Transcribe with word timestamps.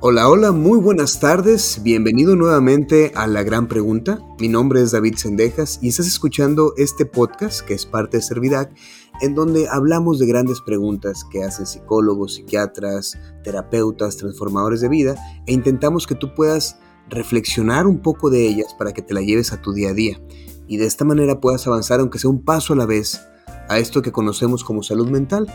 Hola, 0.00 0.28
hola, 0.28 0.52
muy 0.52 0.78
buenas 0.78 1.18
tardes. 1.18 1.80
Bienvenido 1.82 2.36
nuevamente 2.36 3.10
a 3.16 3.26
La 3.26 3.42
Gran 3.42 3.66
Pregunta. 3.66 4.20
Mi 4.38 4.48
nombre 4.48 4.80
es 4.80 4.92
David 4.92 5.16
Sendejas 5.16 5.80
y 5.82 5.88
estás 5.88 6.06
escuchando 6.06 6.72
este 6.76 7.04
podcast 7.04 7.62
que 7.62 7.74
es 7.74 7.84
parte 7.84 8.18
de 8.18 8.22
Servidac, 8.22 8.72
en 9.20 9.34
donde 9.34 9.68
hablamos 9.68 10.20
de 10.20 10.28
grandes 10.28 10.60
preguntas 10.60 11.24
que 11.32 11.42
hacen 11.42 11.66
psicólogos, 11.66 12.34
psiquiatras, 12.34 13.18
terapeutas, 13.42 14.16
transformadores 14.16 14.80
de 14.80 14.88
vida 14.88 15.16
e 15.46 15.52
intentamos 15.52 16.06
que 16.06 16.14
tú 16.14 16.32
puedas 16.32 16.78
reflexionar 17.08 17.88
un 17.88 17.98
poco 17.98 18.30
de 18.30 18.46
ellas 18.46 18.76
para 18.78 18.92
que 18.92 19.02
te 19.02 19.14
la 19.14 19.20
lleves 19.20 19.52
a 19.52 19.60
tu 19.60 19.72
día 19.72 19.90
a 19.90 19.94
día 19.94 20.20
y 20.68 20.76
de 20.76 20.86
esta 20.86 21.04
manera 21.04 21.40
puedas 21.40 21.66
avanzar 21.66 21.98
aunque 21.98 22.20
sea 22.20 22.30
un 22.30 22.44
paso 22.44 22.72
a 22.72 22.76
la 22.76 22.86
vez 22.86 23.20
a 23.68 23.80
esto 23.80 24.00
que 24.00 24.12
conocemos 24.12 24.62
como 24.62 24.84
salud 24.84 25.08
mental. 25.08 25.46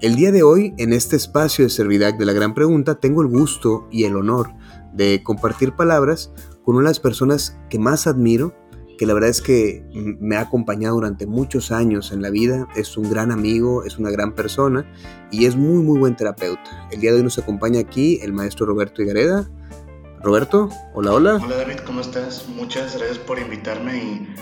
El 0.00 0.14
día 0.14 0.30
de 0.30 0.44
hoy, 0.44 0.74
en 0.78 0.92
este 0.92 1.16
espacio 1.16 1.64
de 1.64 1.70
Servidac 1.70 2.18
de 2.18 2.24
la 2.24 2.32
Gran 2.32 2.54
Pregunta, 2.54 3.00
tengo 3.00 3.20
el 3.20 3.26
gusto 3.26 3.88
y 3.90 4.04
el 4.04 4.14
honor 4.14 4.54
de 4.92 5.24
compartir 5.24 5.72
palabras 5.72 6.32
con 6.62 6.76
una 6.76 6.84
de 6.84 6.90
las 6.90 7.00
personas 7.00 7.58
que 7.68 7.80
más 7.80 8.06
admiro, 8.06 8.54
que 8.96 9.06
la 9.06 9.14
verdad 9.14 9.28
es 9.28 9.42
que 9.42 9.84
me 9.92 10.36
ha 10.36 10.42
acompañado 10.42 10.94
durante 10.94 11.26
muchos 11.26 11.72
años 11.72 12.12
en 12.12 12.22
la 12.22 12.30
vida, 12.30 12.68
es 12.76 12.96
un 12.96 13.10
gran 13.10 13.32
amigo, 13.32 13.82
es 13.82 13.98
una 13.98 14.10
gran 14.10 14.36
persona 14.36 14.88
y 15.32 15.46
es 15.46 15.56
muy, 15.56 15.82
muy 15.82 15.98
buen 15.98 16.14
terapeuta. 16.14 16.88
El 16.92 17.00
día 17.00 17.10
de 17.10 17.16
hoy 17.16 17.24
nos 17.24 17.38
acompaña 17.38 17.80
aquí 17.80 18.20
el 18.22 18.32
maestro 18.32 18.66
Roberto 18.66 19.02
Igareda. 19.02 19.50
Roberto, 20.22 20.68
hola, 20.94 21.12
hola. 21.12 21.40
Hola 21.42 21.56
David, 21.56 21.78
¿cómo 21.84 22.02
estás? 22.02 22.46
Muchas 22.48 22.96
gracias 22.96 23.18
por 23.18 23.40
invitarme 23.40 23.98
y 23.98 24.34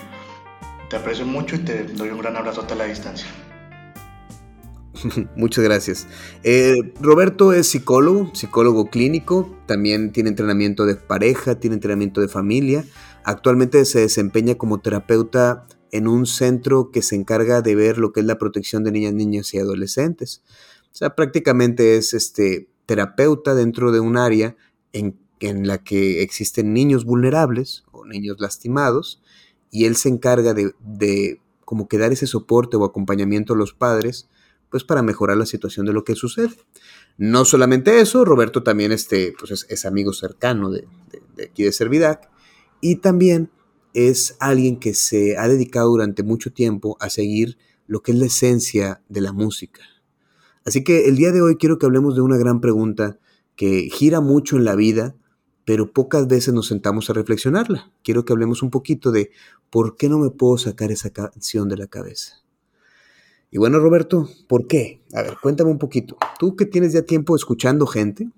te 0.91 0.97
aprecio 0.97 1.25
mucho 1.25 1.57
y 1.57 1.61
te 1.61 1.85
doy 1.85 2.11
un 2.11 2.19
gran 2.19 2.37
abrazo 2.37 2.67
a 2.71 2.75
la 2.75 2.85
distancia. 2.85 3.27
Muchas 5.37 5.65
gracias. 5.65 6.07
Eh, 6.43 6.93
Roberto 7.01 7.53
es 7.53 7.69
psicólogo, 7.69 8.31
psicólogo 8.35 8.91
clínico, 8.91 9.57
también 9.67 10.13
tiene 10.13 10.31
entrenamiento 10.31 10.87
de 10.87 10.97
pareja, 10.97 11.57
tiene 11.57 11.75
entrenamiento 11.75 12.21
de 12.21 12.29
familia. 12.29 12.85
Actualmente 13.25 13.85
se 13.85 14.01
desempeña 14.01 14.55
como 14.55 14.79
terapeuta 14.79 15.67
en 15.93 16.09
un 16.09 16.27
centro 16.27 16.91
que 16.91 17.03
se 17.03 17.17
encarga 17.17 17.63
de 17.63 17.75
ver 17.75 17.99
lo 17.99 18.13
que 18.13 18.21
es 18.21 18.27
la 18.27 18.39
protección 18.39 18.85
de 18.85 18.93
niñas, 18.93 19.15
niños 19.15 19.55
y 19.55 19.59
adolescentes. 19.59 20.43
O 20.93 20.95
sea, 20.97 21.15
prácticamente 21.15 21.97
es 21.97 22.15
este 22.15 22.69
terapeuta 22.87 23.55
dentro 23.55 23.93
de 23.93 24.01
un 24.01 24.17
área 24.17 24.57
en, 24.93 25.17
la 25.41 25.79
que 25.79 26.23
existen 26.23 26.73
niños 26.73 27.05
vulnerables 27.05 27.85
o 27.93 28.07
niños 28.07 28.39
lastimados 28.41 29.23
y 29.71 29.85
él 29.85 29.97
se 29.97 30.09
encarga 30.09 30.55
de, 30.55 30.75
de 30.81 31.41
como 31.67 31.89
que 31.89 31.99
dar 31.99 32.11
ese 32.13 32.27
soporte 32.27 32.79
o 32.79 32.85
acompañamiento 32.85 33.53
a 33.53 33.57
los 33.57 33.75
padres 33.75 34.29
pues 34.71 34.85
para 34.85 35.03
mejorar 35.03 35.37
la 35.37 35.47
situación 35.47 35.87
de 35.87 35.93
lo 35.93 36.05
que 36.05 36.15
sucede. 36.15 36.55
No 37.19 37.45
solamente 37.45 38.01
eso, 38.01 38.25
Roberto 38.25 38.63
también 38.63 38.93
este, 38.93 39.35
pues 39.39 39.67
es, 39.69 39.85
amigo 39.87 40.13
cercano 40.13 40.71
de, 40.71 40.87
aquí 41.49 41.63
de 41.63 41.73
Servidac 41.73 42.31
y 42.81 42.97
también 42.97 43.51
es 43.95 44.37
alguien 44.41 44.79
que 44.79 44.93
se 44.93 45.39
ha 45.39 45.49
dedicado 45.49 45.89
durante 45.91 46.23
mucho 46.23 46.53
tiempo 46.53 46.97
a 47.01 47.09
seguir 47.09 47.57
lo 47.87 48.03
que 48.03 48.13
es 48.13 48.19
la 48.19 48.27
esencia 48.27 49.03
de 49.09 49.21
la 49.23 49.33
música. 49.33 49.81
Así 50.65 50.85
que 50.85 51.09
el 51.09 51.17
día 51.17 51.33
de 51.33 51.41
hoy 51.41 51.57
quiero 51.57 51.79
que 51.79 51.87
hablemos 51.87 52.17
de 52.17 52.21
una 52.21 52.37
gran 52.37 52.61
pregunta 52.61 53.19
que 53.55 53.89
gira 53.91 54.21
mucho 54.21 54.57
en 54.57 54.65
la 54.65 54.75
vida, 54.75 55.17
pero 55.65 55.93
pocas 55.93 56.29
veces 56.29 56.53
nos 56.53 56.67
sentamos 56.67 57.09
a 57.09 57.15
reflexionarla. 57.15 57.91
Quiero 58.03 58.25
que 58.25 58.33
hablemos 58.33 58.63
un 58.63 58.71
poquito 58.71 59.13
de 59.13 59.31
por 59.71 59.97
qué 59.97 60.09
no 60.09 60.19
me 60.19 60.31
puedo 60.31 60.59
sacar 60.59 60.93
esa 60.93 61.11
canción 61.11 61.69
de 61.69 61.77
la 61.77 61.87
cabeza. 61.87 62.46
Y 63.57 63.59
bueno, 63.59 63.79
Roberto, 63.79 64.29
¿por 64.49 64.67
qué? 64.67 65.01
A 65.15 65.23
ver, 65.23 65.39
cuéntame 65.41 65.71
un 65.71 65.79
poquito. 65.79 66.19
Tú 66.39 66.57
que 66.57 66.67
tienes 66.67 66.93
ya 66.93 67.07
tiempo 67.07 67.35
escuchando 67.35 67.87
gente, 67.87 68.29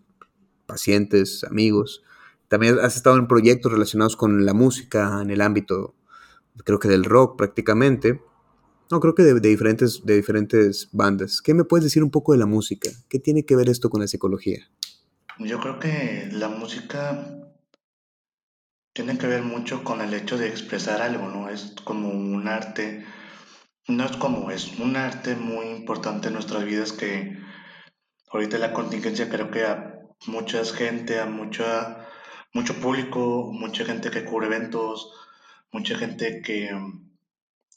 pacientes, 0.64 1.42
amigos, 1.42 2.04
también 2.46 2.78
has 2.78 2.94
estado 2.94 3.16
en 3.16 3.26
proyectos 3.26 3.72
relacionados 3.72 4.14
con 4.14 4.46
la 4.46 4.54
música, 4.54 5.20
en 5.20 5.30
el 5.30 5.40
ámbito, 5.40 5.96
creo 6.64 6.78
que 6.78 6.86
del 6.86 7.02
rock 7.02 7.36
prácticamente. 7.36 8.22
No, 8.92 9.00
creo 9.00 9.16
que 9.16 9.24
de, 9.24 9.40
diferentes, 9.40 10.02
de 10.04 10.14
diferentes 10.14 10.88
bandas. 10.92 11.42
¿Qué 11.42 11.52
me 11.52 11.64
puedes 11.64 11.82
decir 11.82 12.04
un 12.04 12.12
poco 12.12 12.30
de 12.30 12.38
la 12.38 12.46
música? 12.46 12.88
¿Qué 13.08 13.18
tiene 13.18 13.44
que 13.44 13.56
ver 13.56 13.68
esto 13.68 13.90
con 13.90 14.00
la 14.00 14.06
psicología? 14.06 14.70
Yo 15.40 15.58
creo 15.58 15.80
que 15.80 16.28
la 16.30 16.46
música 16.46 17.50
tiene 18.92 19.18
que 19.18 19.26
ver 19.26 19.42
mucho 19.42 19.82
con 19.82 20.00
el 20.00 20.14
hecho 20.14 20.38
de 20.38 20.46
expresar 20.46 21.02
algo, 21.02 21.28
¿no? 21.28 21.48
Es 21.48 21.74
como 21.82 22.08
un 22.08 22.46
arte 22.46 23.04
no 23.88 24.04
es 24.04 24.16
como 24.18 24.50
es 24.50 24.78
un 24.78 24.96
arte 24.96 25.34
muy 25.34 25.66
importante 25.68 26.28
en 26.28 26.34
nuestras 26.34 26.64
vidas 26.64 26.92
que 26.92 27.38
ahorita 28.30 28.58
la 28.58 28.74
contingencia 28.74 29.30
creo 29.30 29.50
que 29.50 29.64
a 29.64 30.00
mucha 30.26 30.62
gente, 30.64 31.20
a 31.20 31.26
mucha, 31.26 32.06
mucho 32.52 32.74
público, 32.80 33.50
mucha 33.50 33.86
gente 33.86 34.10
que 34.10 34.24
cubre 34.24 34.46
eventos, 34.46 35.10
mucha 35.72 35.96
gente 35.96 36.42
que, 36.42 36.70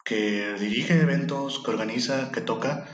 que 0.04 0.56
dirige 0.60 1.00
eventos, 1.00 1.64
que 1.64 1.72
organiza, 1.72 2.32
que 2.32 2.42
toca, 2.42 2.88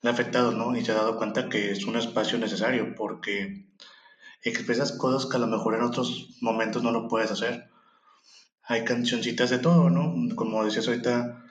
le 0.00 0.10
ha 0.10 0.12
afectado, 0.12 0.52
¿no? 0.52 0.76
Y 0.76 0.84
se 0.84 0.92
ha 0.92 0.96
dado 0.96 1.16
cuenta 1.16 1.48
que 1.48 1.72
es 1.72 1.84
un 1.84 1.96
espacio 1.96 2.38
necesario 2.38 2.94
porque 2.94 3.66
expresas 4.42 4.92
cosas 4.92 5.28
que 5.28 5.36
a 5.36 5.40
lo 5.40 5.48
mejor 5.48 5.74
en 5.74 5.82
otros 5.82 6.36
momentos 6.40 6.84
no 6.84 6.92
lo 6.92 7.08
puedes 7.08 7.32
hacer. 7.32 7.70
Hay 8.64 8.84
cancioncitas 8.84 9.50
de 9.50 9.58
todo, 9.58 9.90
¿no? 9.90 10.14
Como 10.36 10.64
decías 10.64 10.86
ahorita, 10.86 11.42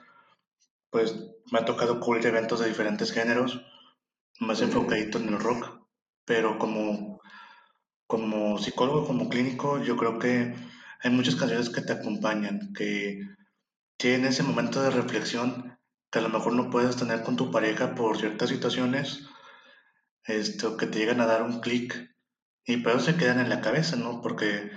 pues 0.92 1.16
me 1.50 1.58
ha 1.58 1.64
tocado 1.64 1.98
cubrir 1.98 2.26
eventos 2.26 2.60
de 2.60 2.68
diferentes 2.68 3.12
géneros, 3.12 3.64
más 4.38 4.60
enfocadito 4.60 5.18
en 5.18 5.28
el 5.28 5.40
rock, 5.40 5.80
pero 6.26 6.58
como, 6.58 7.20
como 8.06 8.58
psicólogo, 8.58 9.06
como 9.06 9.30
clínico, 9.30 9.82
yo 9.82 9.96
creo 9.96 10.18
que 10.18 10.54
hay 11.00 11.10
muchas 11.10 11.36
canciones 11.36 11.70
que 11.70 11.80
te 11.80 11.94
acompañan, 11.94 12.74
que 12.74 13.22
tienen 13.96 14.26
ese 14.26 14.42
momento 14.42 14.82
de 14.82 14.90
reflexión 14.90 15.78
que 16.10 16.18
a 16.18 16.22
lo 16.22 16.28
mejor 16.28 16.52
no 16.52 16.68
puedes 16.68 16.94
tener 16.96 17.22
con 17.22 17.36
tu 17.36 17.50
pareja 17.50 17.94
por 17.94 18.18
ciertas 18.18 18.50
situaciones, 18.50 19.26
esto, 20.24 20.76
que 20.76 20.86
te 20.86 20.98
llegan 20.98 21.22
a 21.22 21.26
dar 21.26 21.42
un 21.42 21.60
clic 21.60 22.14
y 22.66 22.76
pero 22.76 23.00
se 23.00 23.16
quedan 23.16 23.40
en 23.40 23.48
la 23.48 23.62
cabeza, 23.62 23.96
¿no? 23.96 24.20
Porque 24.20 24.70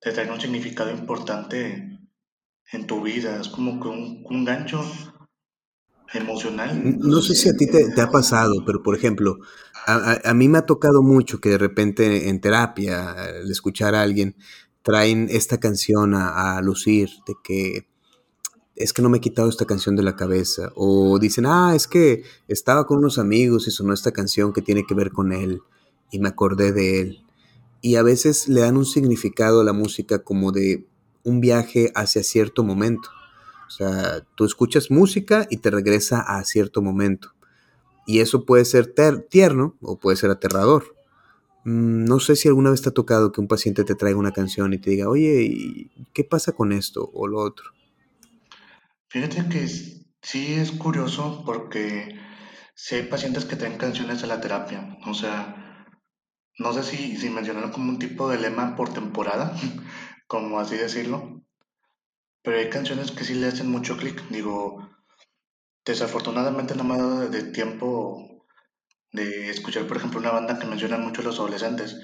te 0.00 0.10
traen 0.10 0.32
un 0.32 0.40
significado 0.40 0.90
importante 0.90 2.00
en 2.72 2.86
tu 2.88 3.02
vida, 3.02 3.40
es 3.40 3.48
como 3.48 3.80
que 3.80 3.88
un, 3.88 4.24
un 4.28 4.44
gancho 4.44 4.84
No 6.98 7.20
sé 7.20 7.34
si 7.34 7.48
a 7.48 7.56
ti 7.56 7.66
te, 7.66 8.00
ha 8.00 8.10
pasado, 8.10 8.64
pero 8.66 8.82
por 8.82 8.96
ejemplo, 8.96 9.38
a, 9.86 10.34
mí 10.34 10.48
me 10.48 10.58
ha 10.58 10.66
tocado 10.66 11.02
mucho 11.02 11.40
que 11.40 11.50
de 11.50 11.58
repente 11.58 12.28
en 12.28 12.40
terapia, 12.40 13.12
al 13.12 13.50
escuchar 13.50 13.94
a 13.94 14.02
alguien, 14.02 14.34
traen 14.82 15.28
esta 15.30 15.58
canción 15.58 16.14
a, 16.14 16.60
lucir, 16.62 17.10
de 17.26 17.34
que 17.44 17.86
es 18.74 18.92
que 18.92 19.02
no 19.02 19.10
me 19.10 19.18
he 19.18 19.20
quitado 19.20 19.48
esta 19.48 19.66
canción 19.66 19.94
de 19.94 20.02
la 20.02 20.16
cabeza, 20.16 20.72
o 20.74 21.18
dicen, 21.18 21.44
ah, 21.46 21.74
es 21.74 21.86
que 21.86 22.24
estaba 22.48 22.86
con 22.86 22.98
unos 22.98 23.18
amigos 23.18 23.68
y 23.68 23.70
sonó 23.70 23.92
esta 23.92 24.10
canción 24.10 24.52
que 24.52 24.62
tiene 24.62 24.84
que 24.88 24.94
ver 24.94 25.12
con 25.12 25.32
él, 25.32 25.60
y 26.10 26.18
me 26.18 26.28
acordé 26.28 26.72
de 26.72 27.00
él. 27.00 27.24
Y 27.82 27.96
a 27.96 28.02
veces 28.02 28.48
le 28.48 28.62
dan 28.62 28.76
un 28.76 28.86
significado 28.86 29.60
a 29.60 29.64
la 29.64 29.72
música 29.72 30.20
como 30.24 30.50
de 30.50 30.86
un 31.22 31.40
viaje 31.40 31.92
hacia 31.94 32.22
cierto 32.22 32.64
momento. 32.64 33.10
O 33.70 33.72
sea, 33.72 34.26
tú 34.34 34.44
escuchas 34.44 34.90
música 34.90 35.46
y 35.48 35.58
te 35.58 35.70
regresa 35.70 36.22
a 36.22 36.42
cierto 36.42 36.82
momento. 36.82 37.34
Y 38.04 38.18
eso 38.18 38.44
puede 38.44 38.64
ser 38.64 38.92
tierno 39.28 39.76
o 39.80 39.96
puede 39.96 40.16
ser 40.16 40.30
aterrador. 40.30 40.96
Mm, 41.64 42.04
no 42.04 42.18
sé 42.18 42.34
si 42.34 42.48
alguna 42.48 42.70
vez 42.70 42.82
te 42.82 42.88
ha 42.88 42.92
tocado 42.92 43.30
que 43.30 43.40
un 43.40 43.46
paciente 43.46 43.84
te 43.84 43.94
traiga 43.94 44.18
una 44.18 44.32
canción 44.32 44.72
y 44.72 44.78
te 44.78 44.90
diga, 44.90 45.08
oye, 45.08 45.88
¿qué 46.12 46.24
pasa 46.24 46.50
con 46.50 46.72
esto 46.72 47.08
o 47.14 47.28
lo 47.28 47.38
otro? 47.38 47.70
Fíjate 49.08 49.48
que 49.48 49.68
sí 49.68 50.54
es 50.54 50.72
curioso 50.72 51.44
porque 51.46 52.18
sí 52.74 52.96
hay 52.96 53.04
pacientes 53.04 53.44
que 53.44 53.54
traen 53.54 53.78
canciones 53.78 54.24
a 54.24 54.26
la 54.26 54.40
terapia. 54.40 54.98
O 55.06 55.14
sea, 55.14 55.86
no 56.58 56.72
sé 56.72 56.82
si, 56.82 57.16
si 57.16 57.30
mencionaron 57.30 57.70
como 57.70 57.90
un 57.90 58.00
tipo 58.00 58.28
de 58.28 58.40
lema 58.40 58.74
por 58.74 58.92
temporada, 58.92 59.54
como 60.26 60.58
así 60.58 60.76
decirlo. 60.76 61.39
Pero 62.42 62.58
hay 62.58 62.70
canciones 62.70 63.10
que 63.10 63.24
sí 63.24 63.34
le 63.34 63.48
hacen 63.48 63.70
mucho 63.70 63.96
clic. 63.96 64.22
Digo, 64.30 64.88
desafortunadamente 65.84 66.74
no 66.74 66.84
me 66.84 66.94
ha 66.94 66.98
dado 66.98 67.28
de 67.28 67.42
tiempo 67.42 68.46
de 69.12 69.50
escuchar, 69.50 69.86
por 69.86 69.96
ejemplo, 69.96 70.20
una 70.20 70.30
banda 70.30 70.58
que 70.58 70.66
mencionan 70.66 71.02
mucho 71.02 71.22
los 71.22 71.38
adolescentes, 71.38 72.00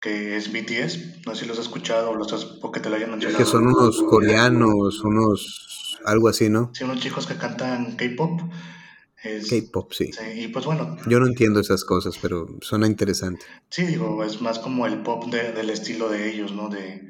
que 0.00 0.36
es 0.36 0.52
BTS. 0.52 1.26
No 1.26 1.34
sé 1.34 1.42
si 1.42 1.46
los 1.46 1.58
has 1.58 1.66
escuchado 1.66 2.10
o 2.10 2.14
los 2.14 2.32
has, 2.32 2.44
porque 2.44 2.80
te 2.80 2.88
lo 2.90 2.96
hayan 2.96 3.10
mencionado. 3.10 3.38
Que 3.38 3.50
son 3.50 3.66
unos 3.66 4.02
coreanos, 4.02 5.00
unos. 5.02 5.98
algo 6.04 6.28
así, 6.28 6.48
¿no? 6.48 6.70
Sí, 6.74 6.84
unos 6.84 7.00
chicos 7.00 7.26
que 7.26 7.36
cantan 7.36 7.96
K-pop. 7.96 8.40
K-pop, 9.22 9.92
sí. 9.92 10.12
sí. 10.12 10.40
Y 10.40 10.48
pues 10.48 10.64
bueno. 10.64 10.96
Yo 11.06 11.20
no 11.20 11.26
entiendo 11.26 11.60
esas 11.60 11.84
cosas, 11.84 12.18
pero 12.20 12.48
suena 12.62 12.86
interesante. 12.86 13.44
Sí, 13.68 13.84
digo, 13.84 14.24
es 14.24 14.40
más 14.40 14.58
como 14.58 14.86
el 14.86 15.02
pop 15.02 15.26
del 15.26 15.68
estilo 15.68 16.08
de 16.08 16.30
ellos, 16.30 16.52
¿no? 16.52 16.70
De, 16.70 17.06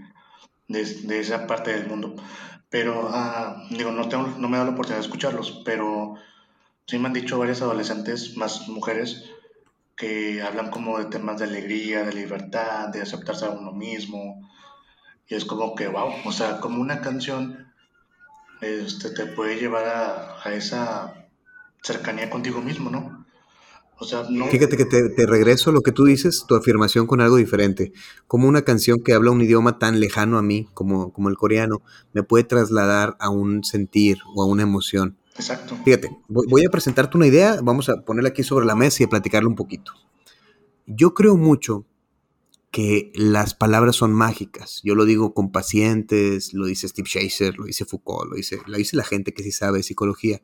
de, 0.71 0.85
de 0.85 1.21
esa 1.21 1.47
parte 1.47 1.73
del 1.73 1.89
mundo. 1.89 2.15
Pero, 2.71 3.11
ah, 3.13 3.67
digo, 3.71 3.91
no, 3.91 4.09
tengo, 4.09 4.29
no 4.39 4.49
me 4.49 4.57
da 4.57 4.65
la 4.65 4.71
oportunidad 4.71 5.01
de 5.01 5.07
escucharlos, 5.07 5.63
pero 5.65 6.15
sí 6.87 6.99
me 6.99 7.09
han 7.09 7.13
dicho 7.13 7.39
varios 7.39 7.61
adolescentes, 7.61 8.37
más 8.37 8.69
mujeres, 8.69 9.25
que 9.97 10.41
hablan 10.43 10.71
como 10.71 10.99
de 10.99 11.07
temas 11.07 11.39
de 11.39 11.47
alegría, 11.47 12.05
de 12.05 12.13
libertad, 12.13 12.89
de 12.89 13.03
aceptarse 13.03 13.47
a 13.47 13.51
uno 13.51 13.73
mismo. 13.73 14.49
Y 15.29 15.35
es 15.35 15.45
como 15.45 15.75
que, 15.75 15.89
wow, 15.89 16.13
o 16.25 16.33
sea, 16.33 16.61
como 16.61 16.81
una 16.81 17.01
canción 17.01 17.73
este, 18.61 19.11
te 19.11 19.27
puede 19.27 19.57
llevar 19.57 19.87
a, 19.89 20.37
a 20.43 20.55
esa 20.55 21.15
cercanía 21.83 22.31
contigo 22.31 22.61
mismo, 22.61 22.91
¿no? 22.91 23.20
O 24.01 24.05
sea, 24.07 24.25
no... 24.31 24.47
Fíjate 24.47 24.79
que 24.79 24.87
te, 24.87 25.11
te, 25.11 25.27
regreso 25.27 25.73
lo 25.73 25.83
que 25.83 25.93
tú 25.93 26.07
dices, 26.07 26.45
tu 26.49 26.55
afirmación 26.57 27.07
con 27.07 27.21
algo 27.21 27.37
diferente. 27.37 27.93
Como 28.27 28.49
una 28.49 28.63
canción 28.63 29.01
que 29.05 29.13
habla 29.13 29.31
un 29.31 29.43
idioma 29.43 29.79
tan 29.79 30.01
lejano 30.01 30.39
a 30.39 30.43
mí, 30.43 30.69
como, 30.73 31.13
como 31.13 31.29
el 31.29 31.37
coreano, 31.37 31.83
me 32.15 32.23
puede 32.23 32.45
trasladar 32.45 33.17
a 33.21 33.29
un 33.29 33.63
sentir 33.63 34.19
o 34.35 34.43
a 34.43 34.47
una 34.47 34.63
emoción. 34.63 35.19
Exacto. 35.37 35.77
Fíjate, 35.85 36.09
voy 36.29 36.65
a 36.65 36.71
presentarte 36.71 37.19
una 37.19 37.27
idea, 37.27 37.61
vamos 37.63 37.91
a 37.91 38.03
ponerla 38.03 38.31
aquí 38.31 38.43
sobre 38.43 38.65
la 38.65 38.75
mesa 38.75 39.03
y 39.03 39.07
a 39.07 39.11
platicarla 39.11 39.49
un 39.49 39.55
poquito. 39.55 39.93
Yo 40.87 41.13
creo 41.13 41.37
mucho 41.37 41.85
que 42.71 43.13
las 43.15 43.55
palabras 43.55 43.97
son 43.97 44.13
mágicas. 44.15 44.81
Yo 44.83 44.95
lo 44.95 45.05
digo 45.05 45.35
con 45.35 45.53
pacientes, 45.53 46.55
lo 46.55 46.67
dice 46.67 46.89
Steve 46.89 47.09
Chaser, 47.09 47.59
lo 47.59 47.65
dice 47.65 47.85
Foucault, 47.85 48.31
lo 48.31 48.37
dice, 48.37 48.61
lo 48.67 48.79
dice 48.79 48.97
la 48.97 49.05
gente 49.05 49.35
que 49.35 49.43
sí 49.43 49.53
sabe 49.53 49.79
de 49.79 49.83
psicología. 49.83 50.41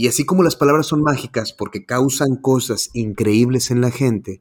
Y 0.00 0.06
así 0.06 0.24
como 0.24 0.44
las 0.44 0.54
palabras 0.54 0.86
son 0.86 1.02
mágicas 1.02 1.52
porque 1.52 1.84
causan 1.84 2.36
cosas 2.36 2.90
increíbles 2.92 3.72
en 3.72 3.80
la 3.80 3.90
gente, 3.90 4.40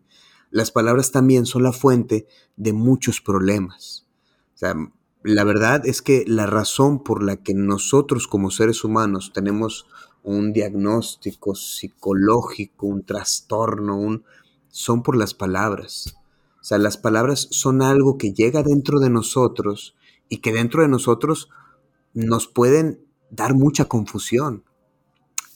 las 0.51 0.69
palabras 0.69 1.11
también 1.11 1.47
son 1.47 1.63
la 1.63 1.71
fuente 1.71 2.27
de 2.57 2.73
muchos 2.73 3.21
problemas. 3.21 4.05
O 4.53 4.57
sea, 4.59 4.75
la 5.23 5.43
verdad 5.43 5.81
es 5.87 6.03
que 6.03 6.25
la 6.27 6.45
razón 6.45 7.03
por 7.03 7.23
la 7.23 7.37
que 7.37 7.55
nosotros 7.55 8.27
como 8.27 8.51
seres 8.51 8.83
humanos 8.83 9.31
tenemos 9.33 9.87
un 10.21 10.53
diagnóstico 10.53 11.55
psicológico, 11.55 12.85
un 12.85 13.03
trastorno, 13.03 13.97
un, 13.97 14.25
son 14.69 15.01
por 15.01 15.17
las 15.17 15.33
palabras. 15.33 16.17
O 16.61 16.63
sea, 16.63 16.77
las 16.77 16.97
palabras 16.97 17.47
son 17.49 17.81
algo 17.81 18.19
que 18.19 18.31
llega 18.31 18.61
dentro 18.61 18.99
de 18.99 19.09
nosotros 19.09 19.95
y 20.29 20.37
que 20.37 20.53
dentro 20.53 20.83
de 20.83 20.87
nosotros 20.87 21.49
nos 22.13 22.47
pueden 22.47 23.07
dar 23.31 23.55
mucha 23.55 23.85
confusión. 23.85 24.66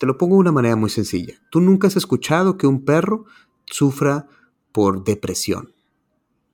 Te 0.02 0.08
lo 0.08 0.18
pongo 0.18 0.38
de 0.38 0.40
una 0.40 0.52
manera 0.52 0.76
muy 0.76 0.90
sencilla. 0.90 1.36
Tú 1.52 1.62
nunca 1.62 1.86
has 1.86 1.96
escuchado 1.96 2.58
que 2.58 2.66
un 2.66 2.86
perro 2.86 3.26
sufra 3.68 4.28
por 4.72 5.04
depresión. 5.04 5.76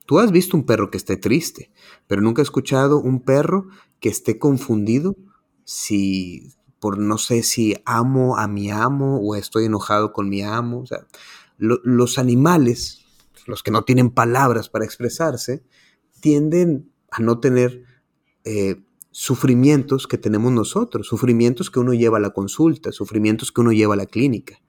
Tú 0.06 0.20
has 0.20 0.34
visto 0.34 0.58
un 0.58 0.66
perro 0.66 0.92
que 0.92 0.98
esté 0.98 1.16
triste, 1.16 1.72
pero 2.08 2.22
nunca 2.22 2.42
has 2.42 2.48
escuchado 2.48 3.00
un 3.00 3.22
perro 3.22 3.70
que 4.02 4.10
esté 4.10 4.38
confundido 4.38 5.16
si 5.64 6.52
por 6.82 6.98
no 6.98 7.18
sé 7.18 7.42
si 7.42 7.78
amo 7.86 8.38
a 8.38 8.50
mi 8.50 8.70
amo 8.70 9.22
o 9.22 9.34
estoy 9.34 9.64
enojado 9.64 10.12
con 10.12 10.28
mi 10.28 10.42
amo. 10.42 10.82
O 10.82 10.86
sea, 10.86 11.08
los 11.58 12.18
animales, 12.18 13.06
los 13.46 13.64
que 13.64 13.72
no 13.72 13.84
tienen 13.84 14.10
palabras 14.10 14.68
para 14.68 14.84
expresarse, 14.84 15.64
tienden 16.20 16.92
a 17.12 17.22
no 17.22 17.40
tener 17.40 17.86
eh, 18.44 18.84
sufrimientos 19.19 20.06
que 20.06 20.19
tenemos 20.19 20.52
nosotros, 20.52 21.08
sufrimientos 21.08 21.72
que 21.72 21.80
uno 21.80 21.92
lleva 21.96 22.19
a 22.19 22.22
la 22.22 22.30
consulta, 22.30 22.92
sufrimientos 22.92 23.52
que 23.52 23.62
uno 23.62 23.72
lleva 23.72 23.96
a 23.96 23.98
la 23.98 24.06
clínica. 24.06 24.62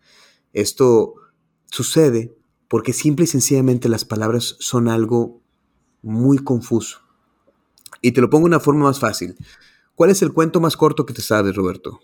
Esto 0.55 1.17
sucede 1.67 2.35
porque 2.67 2.95
simple 2.95 3.25
y 3.25 3.29
sencillamente 3.29 3.91
las 3.91 4.07
palabras 4.07 4.57
son 4.59 4.89
algo 4.89 5.43
muy 6.01 6.39
confuso. 6.39 7.01
Y 8.01 8.13
te 8.13 8.23
lo 8.23 8.31
pongo 8.31 8.45
de 8.45 8.55
una 8.55 8.61
forma 8.61 8.85
más 8.85 8.99
fácil. 8.99 9.37
¿Cuál 9.95 10.09
es 10.09 10.23
el 10.23 10.33
cuento 10.33 10.63
más 10.63 10.79
corto 10.79 11.05
que 11.05 11.13
te 11.13 11.21
sabes, 11.21 11.55
Roberto? 11.55 12.01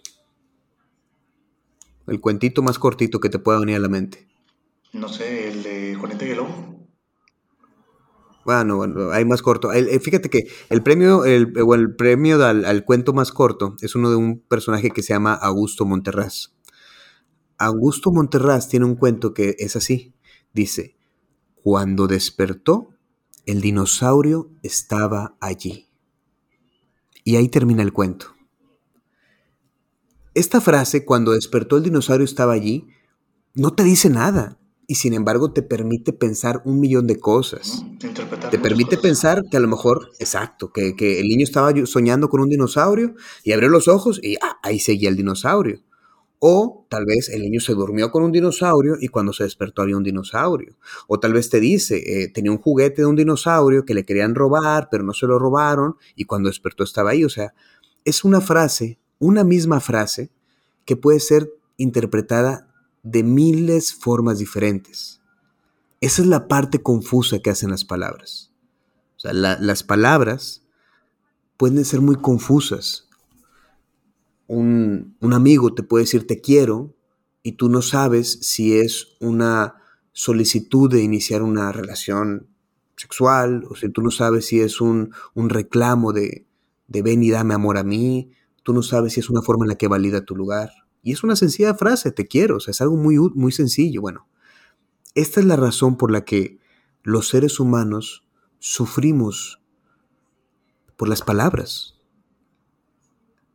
El 2.06 2.20
cuentito 2.20 2.60
más 2.60 2.78
cortito 2.78 3.20
que 3.20 3.30
te 3.30 3.38
pueda 3.38 3.58
venir 3.58 3.76
a 3.76 3.80
la 3.80 3.88
mente. 3.88 4.28
No 4.92 5.08
sé, 5.08 5.48
el 5.48 5.62
de 5.62 5.94
Juanita 5.94 6.26
y 6.26 6.30
el 6.32 6.40
bueno, 8.44 8.76
bueno, 8.76 9.10
hay 9.10 9.24
más 9.24 9.42
corto. 9.42 9.72
Eh, 9.72 9.98
fíjate 10.00 10.28
que 10.28 10.48
el 10.68 10.82
premio, 10.82 11.24
el, 11.24 11.52
el 11.56 11.94
premio 11.96 12.44
al, 12.44 12.84
cuento 12.84 13.12
más 13.12 13.32
corto 13.32 13.76
es 13.80 13.94
uno 13.94 14.10
de 14.10 14.16
un 14.16 14.40
personaje 14.40 14.90
que 14.90 15.02
se 15.02 15.12
llama 15.12 15.34
Augusto 15.34 15.84
Monterrás. 15.84 16.54
Augusto 17.58 18.12
Monterrás 18.12 18.68
tiene 18.68 18.86
un 18.86 18.96
cuento 18.96 19.32
que 19.32 19.56
es 19.58 19.76
así. 19.76 20.14
Dice, 20.52 20.96
cuando 21.62 22.06
despertó, 22.06 22.90
el 23.46 23.60
dinosaurio 23.60 24.50
estaba 24.62 25.36
allí. 25.40 25.88
Y 27.24 27.36
ahí 27.36 27.48
termina 27.48 27.82
el 27.82 27.92
cuento. 27.92 28.34
Esta 30.34 30.60
frase, 30.60 31.04
cuando 31.04 31.32
despertó 31.32 31.76
el 31.76 31.84
dinosaurio 31.84 32.24
estaba 32.24 32.52
allí, 32.52 32.88
no 33.54 33.72
te 33.72 33.84
dice 33.84 34.10
nada 34.10 34.58
y 34.86 34.96
sin 34.96 35.14
embargo 35.14 35.52
te 35.52 35.62
permite 35.62 36.12
pensar 36.12 36.62
un 36.64 36.80
millón 36.80 37.06
de 37.06 37.18
cosas. 37.18 37.84
te 38.50 38.58
permite 38.58 38.96
pensar 38.98 39.42
que 39.50 39.56
a 39.56 39.60
lo 39.60 39.68
mejor, 39.68 40.10
exacto, 40.18 40.72
que, 40.72 41.20
el 41.20 41.26
niño 41.28 41.44
estaba 41.44 41.72
soñando 41.86 42.28
con 42.28 42.40
un 42.40 42.48
dinosaurio 42.48 43.14
y 43.42 43.52
abrió 43.52 43.68
los 43.68 43.88
ojos 43.88 44.20
y 44.22 44.36
ah, 44.42 44.58
ahí 44.62 44.78
seguía 44.78 45.08
el 45.08 45.16
dinosaurio. 45.16 45.80
O 46.46 46.86
tal 46.90 47.06
vez 47.06 47.30
el 47.30 47.40
niño 47.40 47.60
se 47.60 47.72
durmió 47.72 48.10
con 48.10 48.22
un 48.22 48.32
dinosaurio 48.32 48.96
y 49.00 49.08
cuando 49.08 49.32
se 49.32 49.44
despertó 49.44 49.80
había 49.80 49.96
un 49.96 50.02
dinosaurio. 50.02 50.76
O 51.08 51.18
tal 51.18 51.32
vez 51.32 51.48
te 51.48 51.58
dice, 51.58 51.96
eh, 51.96 52.28
tenía 52.28 52.52
un 52.52 52.58
juguete 52.58 53.00
de 53.00 53.06
un 53.06 53.16
dinosaurio 53.16 53.86
que 53.86 53.94
le 53.94 54.04
querían 54.04 54.34
robar, 54.34 54.88
pero 54.90 55.04
no 55.04 55.14
se 55.14 55.26
lo 55.26 55.38
robaron 55.38 55.96
y 56.16 56.24
cuando 56.24 56.50
despertó 56.50 56.84
estaba 56.84 57.10
ahí. 57.10 57.24
O 57.24 57.30
sea, 57.30 57.54
es 58.04 58.24
una 58.24 58.42
frase, 58.42 58.98
una 59.18 59.42
misma 59.42 59.80
frase 59.80 60.30
que 60.84 60.96
puede 60.96 61.20
ser 61.20 61.50
interpretada 61.78 62.73
de 63.04 63.22
miles 63.22 63.94
formas 63.94 64.38
diferentes. 64.40 65.20
Esa 66.00 66.22
es 66.22 66.28
la 66.28 66.48
parte 66.48 66.82
confusa 66.82 67.38
que 67.38 67.50
hacen 67.50 67.70
las 67.70 67.84
palabras. 67.84 68.50
O 69.16 69.20
sea, 69.20 69.32
las 69.32 69.82
palabras 69.84 70.62
pueden 71.56 71.84
ser 71.84 72.00
muy 72.00 72.16
confusas. 72.16 73.08
Un, 74.46 75.16
un 75.20 75.32
amigo 75.32 75.72
te 75.74 75.82
puede 75.82 76.04
decir 76.04 76.26
te 76.26 76.40
quiero 76.40 76.94
y 77.42 77.52
tú 77.52 77.68
no 77.68 77.82
sabes 77.82 78.38
si 78.42 78.76
es 78.76 79.16
una 79.20 79.76
solicitud 80.12 80.90
de 80.90 81.02
iniciar 81.02 81.42
una 81.42 81.72
relación 81.72 82.48
sexual, 82.96 83.64
o 83.68 83.74
si 83.74 83.88
tú 83.88 84.02
no 84.02 84.10
sabes 84.10 84.46
si 84.46 84.60
es 84.60 84.80
un, 84.80 85.12
un, 85.34 85.50
reclamo 85.50 86.12
de, 86.12 86.46
de 86.86 87.02
ven 87.02 87.22
y 87.22 87.30
dame 87.30 87.54
amor 87.54 87.76
a 87.76 87.84
mí, 87.84 88.30
tú 88.62 88.72
no 88.72 88.82
sabes 88.82 89.14
si 89.14 89.20
es 89.20 89.28
una 89.28 89.42
forma 89.42 89.64
en 89.64 89.70
la 89.70 89.74
que 89.74 89.88
valida 89.88 90.24
tu 90.24 90.36
lugar. 90.36 90.83
Y 91.04 91.12
es 91.12 91.22
una 91.22 91.36
sencilla 91.36 91.74
frase, 91.74 92.10
te 92.10 92.26
quiero, 92.26 92.56
o 92.56 92.60
sea, 92.60 92.72
es 92.72 92.80
algo 92.80 92.96
muy, 92.96 93.16
muy 93.34 93.52
sencillo. 93.52 94.00
Bueno, 94.00 94.26
esta 95.14 95.38
es 95.38 95.46
la 95.46 95.56
razón 95.56 95.96
por 95.96 96.10
la 96.10 96.24
que 96.24 96.58
los 97.02 97.28
seres 97.28 97.60
humanos 97.60 98.26
sufrimos 98.58 99.60
por 100.96 101.08
las 101.08 101.22
palabras. 101.22 102.00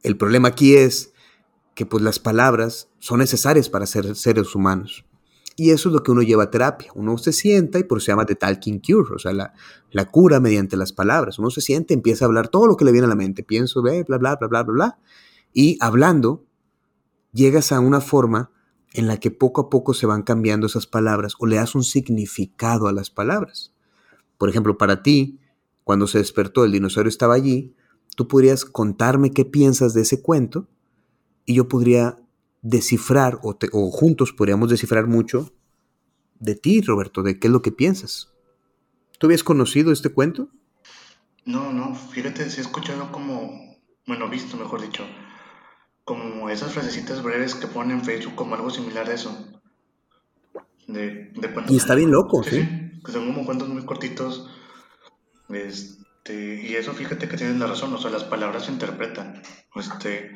El 0.04 0.16
problema 0.16 0.50
aquí 0.50 0.76
es 0.76 1.12
que 1.74 1.86
pues 1.86 2.04
las 2.04 2.20
palabras 2.20 2.90
son 3.00 3.20
necesarias 3.20 3.70
para 3.70 3.86
ser 3.86 4.16
seres 4.16 4.54
humanos. 4.54 5.06
Y 5.56 5.72
eso 5.72 5.90
es 5.90 5.94
lo 5.94 6.04
que 6.04 6.12
uno 6.12 6.22
lleva 6.22 6.44
a 6.44 6.52
terapia. 6.52 6.92
Uno 6.96 7.18
se 7.18 7.34
sienta 7.34 7.80
y 7.80 7.84
por 7.84 7.98
eso 7.98 8.06
se 8.06 8.12
llama 8.12 8.26
The 8.26 8.36
Talking 8.36 8.80
Cure, 8.80 9.16
o 9.16 9.20
sea, 9.20 9.34
la, 9.34 9.54
la 9.92 10.06
cura 10.06 10.40
mediante 10.40 10.78
las 10.78 10.94
palabras. 10.94 11.40
Uno 11.40 11.50
se 11.50 11.60
siente, 11.60 11.94
empieza 11.94 12.24
a 12.24 12.28
hablar 12.28 12.48
todo 12.48 12.68
lo 12.68 12.78
que 12.78 12.86
le 12.86 12.92
viene 12.92 13.08
a 13.08 13.10
la 13.10 13.16
mente. 13.16 13.44
Pienso, 13.44 13.82
bla, 13.82 13.92
bla, 14.08 14.18
bla, 14.18 14.36
bla, 14.36 14.48
bla, 14.48 14.64
bla. 14.64 15.00
Y 15.52 15.78
hablando, 15.82 16.46
llegas 17.32 17.72
a 17.72 17.80
una 17.80 18.02
forma 18.02 18.52
en 18.94 19.08
la 19.08 19.18
que 19.18 19.32
poco 19.32 19.62
a 19.62 19.70
poco 19.70 19.94
se 19.94 20.06
van 20.06 20.24
cambiando 20.24 20.68
esas 20.68 20.88
palabras 20.88 21.34
o 21.40 21.46
le 21.46 21.58
das 21.58 21.76
un 21.76 21.84
significado 21.84 22.88
a 22.88 22.92
las 22.92 23.10
palabras. 23.10 23.74
Por 24.38 24.50
ejemplo, 24.50 24.78
para 24.78 25.04
ti, 25.04 25.40
cuando 25.84 26.08
se 26.08 26.18
despertó 26.18 26.64
el 26.64 26.72
dinosaurio 26.72 27.10
estaba 27.10 27.36
allí, 27.36 27.76
tú 28.16 28.28
podrías 28.28 28.66
contarme 28.66 29.32
qué 29.32 29.46
piensas 29.46 29.94
de 29.94 30.02
ese 30.02 30.22
cuento 30.22 30.68
y 31.46 31.56
yo 31.56 31.68
podría 31.68 32.18
descifrar 32.62 33.40
o, 33.44 33.58
o 33.72 33.92
juntos 33.92 34.34
podríamos 34.34 34.70
descifrar 34.70 35.08
mucho 35.08 35.54
de 36.40 36.56
ti, 36.56 36.82
Roberto, 36.82 37.22
de 37.22 37.40
qué 37.40 37.48
es 37.48 37.54
lo 37.54 37.62
que 37.62 37.72
piensas. 37.72 38.34
¿Tú 39.18 39.28
habías 39.28 39.44
conocido 39.44 39.92
este 39.92 40.10
cuento? 40.10 40.50
No, 41.46 41.74
no, 41.74 41.96
fíjate, 41.96 42.50
si 42.50 42.60
he 42.60 42.62
escuchado 42.62 43.12
como, 43.12 43.78
bueno, 44.08 44.30
visto, 44.30 44.56
mejor 44.58 44.82
dicho, 44.82 45.04
como 46.10 46.50
esas 46.50 46.72
frasecitas 46.74 47.22
breves 47.22 47.54
que 47.54 47.68
ponen 47.68 48.00
en 48.00 48.04
Facebook 48.04 48.34
como 48.34 48.56
algo 48.56 48.72
similar 48.72 49.08
a 49.08 49.14
eso. 49.14 49.32
De, 50.88 51.32
y 51.68 51.78
está 51.78 51.94
bien 51.94 52.10
loco, 52.10 52.42
¿sí? 52.42 52.68
que 53.06 53.12
son 53.12 53.28
como 53.28 53.46
cuentos 53.46 53.70
muy 53.70 53.86
cortitos. 53.86 54.50
Este, 55.50 56.64
y 56.68 56.74
eso 56.74 56.94
fíjate 56.94 57.30
que 57.30 57.38
tienes 57.38 57.60
la 57.60 57.68
razón, 57.68 57.94
o 57.94 58.00
sea, 58.00 58.10
las 58.10 58.24
palabras 58.24 58.66
se 58.66 58.72
interpretan. 58.72 59.44
Este, 59.76 60.32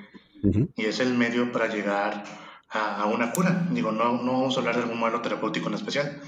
Y 0.75 0.85
es 0.85 0.99
el 0.99 1.15
medio 1.15 1.51
para 1.51 1.73
llegar 1.73 2.23
a, 2.69 3.07
una 3.07 3.31
cura. 3.31 3.67
Digo, 3.71 3.91
no, 3.91 4.21
no 4.21 4.31
vamos 4.33 4.55
a 4.55 4.59
hablar 4.59 4.75
de 4.75 4.83
algún 4.83 4.99
modelo 4.99 5.21
terapéutico 5.21 5.69
en 5.69 5.73
especial. 5.73 6.21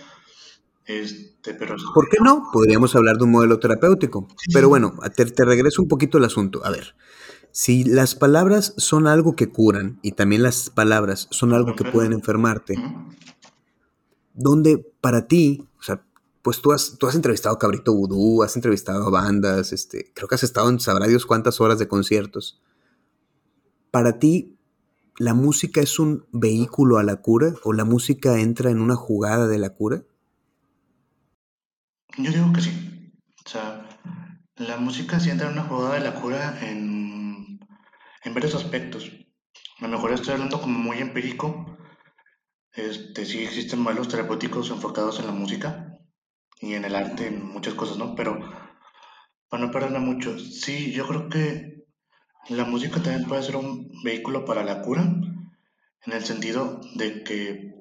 Este, 0.87 1.53
pero... 1.53 1.75
¿Por 1.93 2.09
qué 2.09 2.17
no? 2.19 2.49
Podríamos 2.51 2.95
hablar 2.95 3.17
de 3.17 3.25
un 3.25 3.31
modelo 3.31 3.59
terapéutico. 3.59 4.27
Pero 4.51 4.69
bueno, 4.69 4.95
te, 5.15 5.23
te 5.25 5.45
regreso 5.45 5.83
un 5.83 5.87
poquito 5.87 6.17
al 6.17 6.25
asunto. 6.25 6.65
A 6.65 6.71
ver, 6.71 6.95
si 7.55 7.85
las 7.85 8.15
palabras 8.15 8.73
son 8.75 9.07
algo 9.07 9.37
que 9.37 9.47
curan 9.47 9.97
y 10.01 10.11
también 10.11 10.43
las 10.43 10.69
palabras 10.69 11.29
son 11.31 11.53
algo 11.53 11.73
que 11.73 11.85
pueden 11.85 12.11
enfermarte, 12.11 12.75
donde 14.33 14.85
para 14.99 15.27
ti, 15.27 15.65
o 15.79 15.81
sea, 15.81 16.03
pues 16.41 16.59
tú 16.61 16.73
has, 16.73 16.97
tú 16.99 17.07
has 17.07 17.15
entrevistado 17.15 17.55
a 17.55 17.57
Cabrito 17.57 17.93
Vudú, 17.93 18.43
has 18.43 18.57
entrevistado 18.57 19.07
a 19.07 19.09
bandas, 19.09 19.71
este, 19.71 20.11
creo 20.13 20.27
que 20.27 20.35
has 20.35 20.43
estado 20.43 20.67
en 20.69 20.81
sabrá 20.81 21.07
Dios 21.07 21.25
cuántas 21.25 21.61
horas 21.61 21.79
de 21.79 21.87
conciertos. 21.87 22.61
Para 23.89 24.19
ti, 24.19 24.57
¿la 25.17 25.33
música 25.33 25.79
es 25.79 25.97
un 25.97 26.25
vehículo 26.33 26.97
a 26.97 27.03
la 27.03 27.21
cura 27.21 27.53
o 27.63 27.71
la 27.71 27.85
música 27.85 28.37
entra 28.37 28.69
en 28.69 28.81
una 28.81 28.97
jugada 28.97 29.47
de 29.47 29.59
la 29.59 29.69
cura? 29.69 30.03
Yo 32.17 32.31
digo 32.31 32.51
que 32.51 32.59
sí. 32.59 33.13
O 33.45 33.49
sea, 33.49 33.87
la 34.57 34.75
música 34.75 35.21
sí 35.21 35.29
entra 35.29 35.47
en 35.47 35.53
una 35.53 35.63
jugada 35.63 35.93
de 35.93 36.01
la 36.01 36.15
cura 36.15 36.59
en, 36.61 37.14
en 38.25 38.33
varios 38.33 38.55
aspectos. 38.55 39.11
A 39.79 39.83
lo 39.83 39.87
mejor 39.87 40.11
estoy 40.11 40.33
hablando 40.33 40.59
como 40.59 40.77
muy 40.77 40.97
empírico. 40.97 41.77
Este, 42.73 43.25
sí 43.25 43.43
existen 43.43 43.79
modelos 43.79 44.09
terapéuticos 44.09 44.69
enfocados 44.71 45.19
en 45.19 45.27
la 45.27 45.31
música 45.31 45.97
y 46.59 46.73
en 46.73 46.83
el 46.83 46.95
arte, 46.95 47.27
en 47.27 47.45
muchas 47.45 47.75
cosas, 47.75 47.97
¿no? 47.97 48.15
Pero 48.15 48.39
para 49.47 49.63
no 49.63 49.71
perderme 49.71 49.99
mucho, 49.99 50.37
sí, 50.39 50.91
yo 50.91 51.07
creo 51.07 51.29
que 51.29 51.85
la 52.49 52.65
música 52.65 53.01
también 53.01 53.27
puede 53.27 53.43
ser 53.43 53.55
un 53.55 53.91
vehículo 54.03 54.43
para 54.43 54.63
la 54.63 54.81
cura, 54.81 55.03
en 55.03 56.13
el 56.13 56.23
sentido 56.23 56.81
de 56.95 57.23
que 57.23 57.75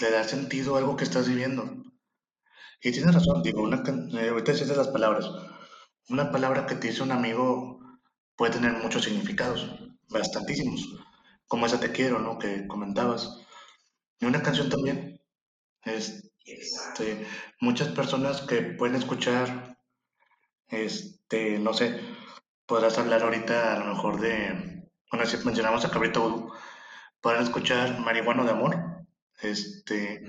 le 0.00 0.10
da 0.10 0.24
sentido 0.24 0.74
a 0.74 0.78
algo 0.78 0.96
que 0.96 1.04
estás 1.04 1.28
viviendo. 1.28 1.84
Y 2.82 2.92
tienes 2.92 3.14
razón, 3.14 3.42
digo, 3.42 3.62
una, 3.62 3.82
eh, 4.20 4.28
ahorita 4.28 4.52
dices 4.52 4.76
las 4.76 4.88
palabras. 4.88 5.28
Una 6.08 6.30
palabra 6.30 6.66
que 6.66 6.76
te 6.76 6.88
dice 6.88 7.02
un 7.02 7.12
amigo 7.12 7.77
puede 8.38 8.52
tener 8.52 8.72
muchos 8.72 9.04
significados, 9.04 9.68
bastantísimos, 10.08 10.96
como 11.48 11.66
esa 11.66 11.80
te 11.80 11.90
quiero, 11.90 12.20
¿no? 12.20 12.38
Que 12.38 12.68
comentabas. 12.68 13.40
Y 14.20 14.26
una 14.26 14.42
canción 14.42 14.70
también. 14.70 15.20
Este, 15.84 17.26
muchas 17.60 17.88
personas 17.88 18.42
que 18.42 18.62
pueden 18.62 18.94
escuchar, 18.94 19.76
este, 20.68 21.58
no 21.58 21.74
sé, 21.74 22.00
podrás 22.64 22.96
hablar 22.98 23.22
ahorita 23.22 23.74
a 23.74 23.78
lo 23.80 23.86
mejor 23.86 24.20
de, 24.20 24.88
bueno, 25.10 25.26
si 25.26 25.36
mencionamos 25.44 25.84
a 25.84 25.90
Cabrito 25.90 26.22
Vudú, 26.22 26.52
podrán 27.20 27.42
escuchar 27.42 27.98
Marihuano 27.98 28.44
de 28.44 28.50
Amor, 28.52 29.04
este, 29.40 30.24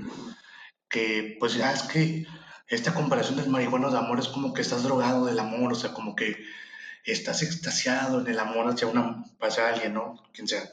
que 0.89 1.37
pues 1.39 1.55
es 1.55 1.83
que 1.83 2.25
esta 2.67 2.93
comparación 2.93 3.37
del 3.37 3.49
marihuano 3.49 3.91
de 3.91 3.97
amor 3.97 4.19
es 4.19 4.27
como 4.27 4.53
que 4.53 4.61
estás 4.61 4.83
drogado 4.83 5.25
del 5.25 5.39
amor, 5.39 5.71
o 5.71 5.75
sea, 5.75 5.93
como 5.93 6.15
que 6.15 6.37
estás 7.11 7.41
extasiado 7.43 8.21
en 8.21 8.27
el 8.27 8.39
amor 8.39 8.67
hacia, 8.67 8.87
una, 8.87 9.23
hacia 9.39 9.69
alguien, 9.69 9.93
¿no? 9.93 10.21
Quien 10.33 10.47
sea. 10.47 10.63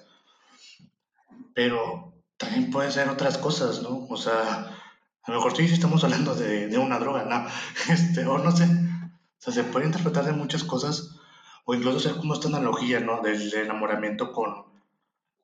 Pero 1.54 2.14
también 2.36 2.70
puede 2.70 2.90
ser 2.90 3.08
otras 3.08 3.38
cosas, 3.38 3.82
¿no? 3.82 4.06
O 4.08 4.16
sea, 4.16 4.76
a 5.22 5.30
lo 5.30 5.36
mejor 5.36 5.56
sí, 5.56 5.64
estamos 5.64 6.04
hablando 6.04 6.34
de, 6.34 6.76
una 6.78 6.98
droga, 6.98 7.24
¿no? 7.24 7.46
Este, 7.92 8.26
o 8.26 8.38
no 8.38 8.50
sé. 8.50 8.64
O 8.64 9.38
sea, 9.38 9.52
se 9.52 9.64
puede 9.64 9.86
interpretar 9.86 10.24
de 10.24 10.32
muchas 10.32 10.64
cosas, 10.64 11.16
o 11.64 11.74
incluso 11.74 12.00
ser 12.00 12.16
como 12.16 12.34
esta 12.34 12.48
analogía, 12.48 13.00
¿no? 13.00 13.22
Del 13.22 13.52
enamoramiento 13.54 14.32
con, 14.32 14.66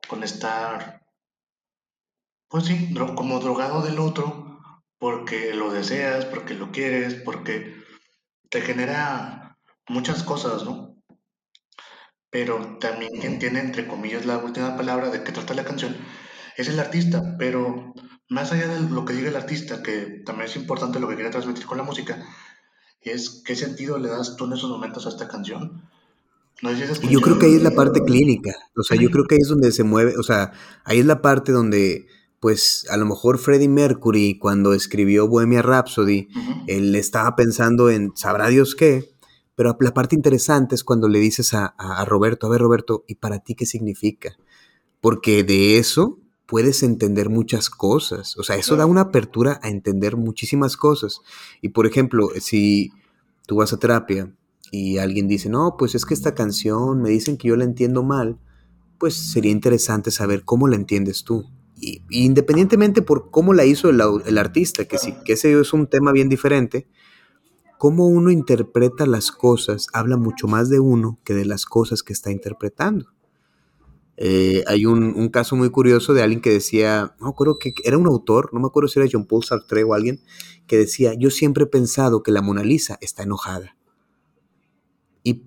con 0.09 0.23
estar, 0.23 1.03
pues 2.49 2.67
sí, 2.67 2.95
como 3.15 3.41
drogado 3.41 3.83
del 3.83 3.99
otro, 3.99 4.61
porque 4.99 5.55
lo 5.55 5.73
deseas, 5.73 6.27
porque 6.27 6.55
lo 6.55 6.71
quieres, 6.71 7.15
porque 7.15 7.75
te 8.51 8.61
genera 8.61 9.52
muchas 9.89 10.23
cosas, 10.23 10.65
¿no? 10.65 10.97
Pero 12.31 12.79
también 12.79 13.13
quien 13.21 13.39
tiene, 13.39 13.61
entre 13.61 13.87
comillas, 13.87 14.25
la 14.25 14.39
última 14.39 14.77
palabra 14.77 15.11
de 15.11 15.23
que 15.23 15.33
trata 15.33 15.55
la 15.55 15.65
canción 15.65 15.97
es 16.57 16.69
el 16.69 16.81
artista, 16.81 17.37
pero 17.39 17.95
más 18.29 18.53
allá 18.53 18.69
de 18.69 18.81
lo 18.89 19.05
que 19.05 19.13
diga 19.13 19.29
el 19.29 19.37
artista, 19.37 19.83
que 19.83 20.23
también 20.25 20.49
es 20.49 20.57
importante 20.57 21.01
lo 21.01 21.09
que 21.09 21.15
quiere 21.15 21.31
transmitir 21.31 21.67
con 21.67 21.79
la 21.79 21.85
música, 21.85 22.25
es 23.01 23.43
qué 23.45 23.57
sentido 23.57 23.99
le 23.99 24.09
das 24.09 24.37
tú 24.37 24.47
en 24.47 24.55
esos 24.55 24.71
momentos 24.71 25.07
a 25.07 25.11
esta 25.11 25.29
canción. 25.29 25.83
yo 27.11 27.21
creo 27.21 27.39
que 27.39 27.47
ahí 27.47 27.55
es 27.57 27.63
la 27.63 27.73
parte 27.73 28.01
clínica, 28.01 28.55
o 28.77 28.83
sea, 28.83 28.97
yo 28.97 29.11
creo 29.11 29.25
que 29.25 29.35
ahí 29.35 29.41
es 29.41 29.49
donde 29.49 29.73
se 29.73 29.83
mueve, 29.83 30.17
o 30.17 30.23
sea, 30.23 30.53
ahí 30.85 31.01
es 31.01 31.07
la 31.07 31.21
parte 31.21 31.53
donde 31.53 32.07
pues 32.41 32.87
a 32.91 32.97
lo 32.97 33.07
mejor 33.07 33.39
Freddie 33.39 33.69
Mercury 33.69 34.37
cuando 34.37 34.73
escribió 34.73 35.29
Bohemia 35.29 35.63
Rhapsody, 35.63 36.27
él 36.67 36.95
estaba 36.97 37.37
pensando 37.37 37.89
en 37.89 38.13
sabrá 38.17 38.49
Dios 38.49 38.75
qué, 38.75 39.15
pero 39.55 39.77
la 39.81 39.95
parte 39.95 40.17
interesante 40.17 40.75
es 40.75 40.85
cuando 40.85 41.09
le 41.09 41.19
dices 41.19 41.55
a, 41.55 41.75
Roberto, 42.07 42.47
a 42.47 42.51
ver 42.51 42.61
Roberto, 42.61 43.05
¿y 43.07 43.17
para 43.17 43.41
ti 43.41 43.55
qué 43.55 43.67
significa? 43.67 44.37
Porque 45.01 45.45
de 45.45 45.79
eso 45.79 46.19
puedes 46.47 46.83
entender 46.83 47.29
muchas 47.29 47.71
cosas, 47.71 48.37
o 48.37 48.43
sea, 48.43 48.57
eso 48.57 48.77
da 48.77 48.87
una 48.87 49.03
apertura 49.03 49.61
a 49.63 49.69
entender 49.69 50.17
muchísimas 50.17 50.77
cosas. 50.77 51.21
Y 51.61 51.71
por 51.71 51.87
ejemplo, 51.87 52.31
si 52.41 52.93
tú 53.47 53.57
vas 53.57 53.73
a 53.73 53.79
terapia 53.79 54.35
y 54.71 54.99
alguien 54.99 55.29
dice, 55.29 55.49
no, 55.49 55.77
pues 55.79 55.95
es 55.95 56.05
que 56.05 56.15
esta 56.15 56.35
canción 56.35 57.03
me 57.03 57.11
dicen 57.11 57.37
que 57.37 57.49
yo 57.49 57.57
la 57.57 57.65
entiendo 57.65 58.03
mal, 58.03 58.39
pues 58.99 59.15
sería 59.15 59.51
interesante 59.51 60.11
saber 60.11 60.45
cómo 60.45 60.69
la 60.69 60.77
entiendes 60.77 61.25
tú 61.25 61.47
independientemente 62.11 63.03
por 63.03 63.31
cómo 63.31 63.55
la 63.55 63.65
hizo 63.65 63.91
el, 63.91 64.39
artista, 64.39 64.85
que, 64.85 64.99
sí, 64.99 65.15
que 65.25 65.33
ese 65.33 65.59
es 65.59 65.73
un 65.73 65.87
tema 65.87 66.13
bien 66.13 66.29
diferente, 66.29 66.87
cómo 67.83 68.07
uno 68.07 68.31
interpreta 68.31 69.07
las 69.07 69.33
cosas 69.33 69.89
habla 69.93 70.17
mucho 70.17 70.47
más 70.47 70.69
de 70.69 70.79
uno 70.79 71.19
que 71.25 71.35
de 71.35 71.45
las 71.45 71.67
cosas 71.67 72.05
que 72.05 72.13
está 72.13 72.31
interpretando. 72.31 73.07
Eh, 74.17 74.63
hay 74.69 74.87
un, 74.87 75.29
caso 75.31 75.57
muy 75.57 75.69
curioso 75.71 76.15
de 76.15 76.23
alguien 76.23 76.41
que 76.41 76.51
decía, 76.51 77.17
no 77.19 77.35
creo 77.35 77.59
que 77.59 77.75
era 77.83 77.99
un 77.99 78.07
autor, 78.07 78.51
no 78.55 78.61
me 78.61 78.69
acuerdo 78.69 78.87
si 78.87 79.01
era 79.01 79.09
Jean 79.09 79.27
Paul 79.27 79.43
Sartre 79.43 79.83
o 79.83 79.95
alguien, 79.95 80.21
que 80.69 80.79
decía, 80.79 81.15
yo 81.15 81.29
siempre 81.29 81.65
he 81.65 81.67
pensado 81.67 82.23
que 82.23 82.31
la 82.31 82.41
Mona 82.41 82.63
Lisa 82.63 82.99
está 83.01 83.25
enojada. 83.25 83.77
¿Y 85.25 85.43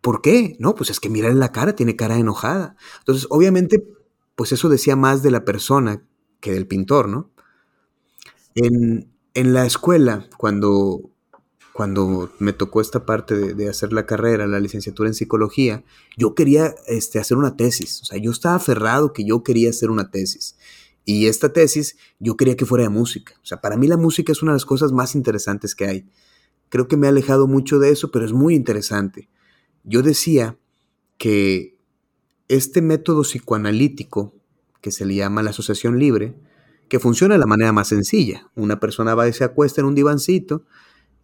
por 0.00 0.22
qué? 0.22 0.56
No, 0.58 0.74
pues 0.74 0.88
es 0.88 1.00
que 1.00 1.10
mira 1.10 1.28
en 1.28 1.38
la 1.38 1.52
cara, 1.52 1.76
tiene 1.76 1.96
cara 1.96 2.16
enojada. 2.16 2.76
Entonces, 3.00 3.26
obviamente, 3.28 3.86
pues 4.36 4.52
eso 4.52 4.70
decía 4.70 4.96
más 4.96 5.22
de 5.22 5.32
la 5.32 5.44
persona 5.44 6.02
que 6.40 6.54
del 6.54 6.66
pintor, 6.66 7.10
¿no? 7.10 7.30
En, 8.54 9.12
la 9.34 9.66
escuela, 9.66 10.30
cuando, 10.38 11.12
cuando 11.78 12.32
me 12.40 12.52
tocó 12.52 12.80
esta 12.80 13.06
parte 13.06 13.54
de, 13.54 13.68
hacer 13.68 13.92
la 13.92 14.04
carrera, 14.04 14.48
la 14.48 14.58
licenciatura 14.58 15.08
en 15.08 15.14
psicología, 15.14 15.84
yo 16.16 16.34
quería 16.34 16.74
este, 16.88 17.20
hacer 17.20 17.36
una 17.36 17.56
tesis. 17.56 18.02
O 18.02 18.04
sea, 18.04 18.18
yo 18.18 18.32
estaba 18.32 18.56
aferrado 18.56 19.12
que 19.12 19.24
yo 19.24 19.44
quería 19.44 19.70
hacer 19.70 19.88
una 19.88 20.10
tesis. 20.10 20.56
Y 21.04 21.26
esta 21.26 21.52
tesis 21.52 21.96
yo 22.18 22.36
quería 22.36 22.56
que 22.56 22.66
fuera 22.66 22.82
de 22.82 22.90
música. 22.90 23.34
O 23.44 23.46
sea, 23.46 23.60
para 23.60 23.76
mí 23.76 23.86
la 23.86 23.96
música 23.96 24.32
es 24.32 24.42
una 24.42 24.50
de 24.50 24.56
las 24.56 24.64
cosas 24.64 24.90
más 24.90 25.14
interesantes 25.14 25.76
que 25.76 25.86
hay. 25.86 26.08
Creo 26.68 26.88
que 26.88 26.96
me 26.96 27.06
he 27.06 27.10
alejado 27.10 27.46
mucho 27.46 27.78
de 27.78 27.90
eso, 27.90 28.10
pero 28.10 28.24
es 28.24 28.32
muy 28.32 28.56
interesante. 28.56 29.28
Yo 29.84 30.02
decía 30.02 30.58
que 31.16 31.78
este 32.48 32.82
método 32.82 33.22
psicoanalítico, 33.22 34.34
que 34.80 34.90
se 34.90 35.06
le 35.06 35.14
llama 35.14 35.44
la 35.44 35.50
asociación 35.50 36.00
libre, 36.00 36.34
que 36.88 36.98
funciona 36.98 37.36
de 37.36 37.38
la 37.38 37.46
manera 37.46 37.70
más 37.70 37.86
sencilla. 37.86 38.50
Una 38.56 38.80
persona 38.80 39.14
va 39.14 39.28
y 39.28 39.32
se 39.32 39.44
acuesta 39.44 39.80
en 39.80 39.86
un 39.86 39.94
divancito 39.94 40.64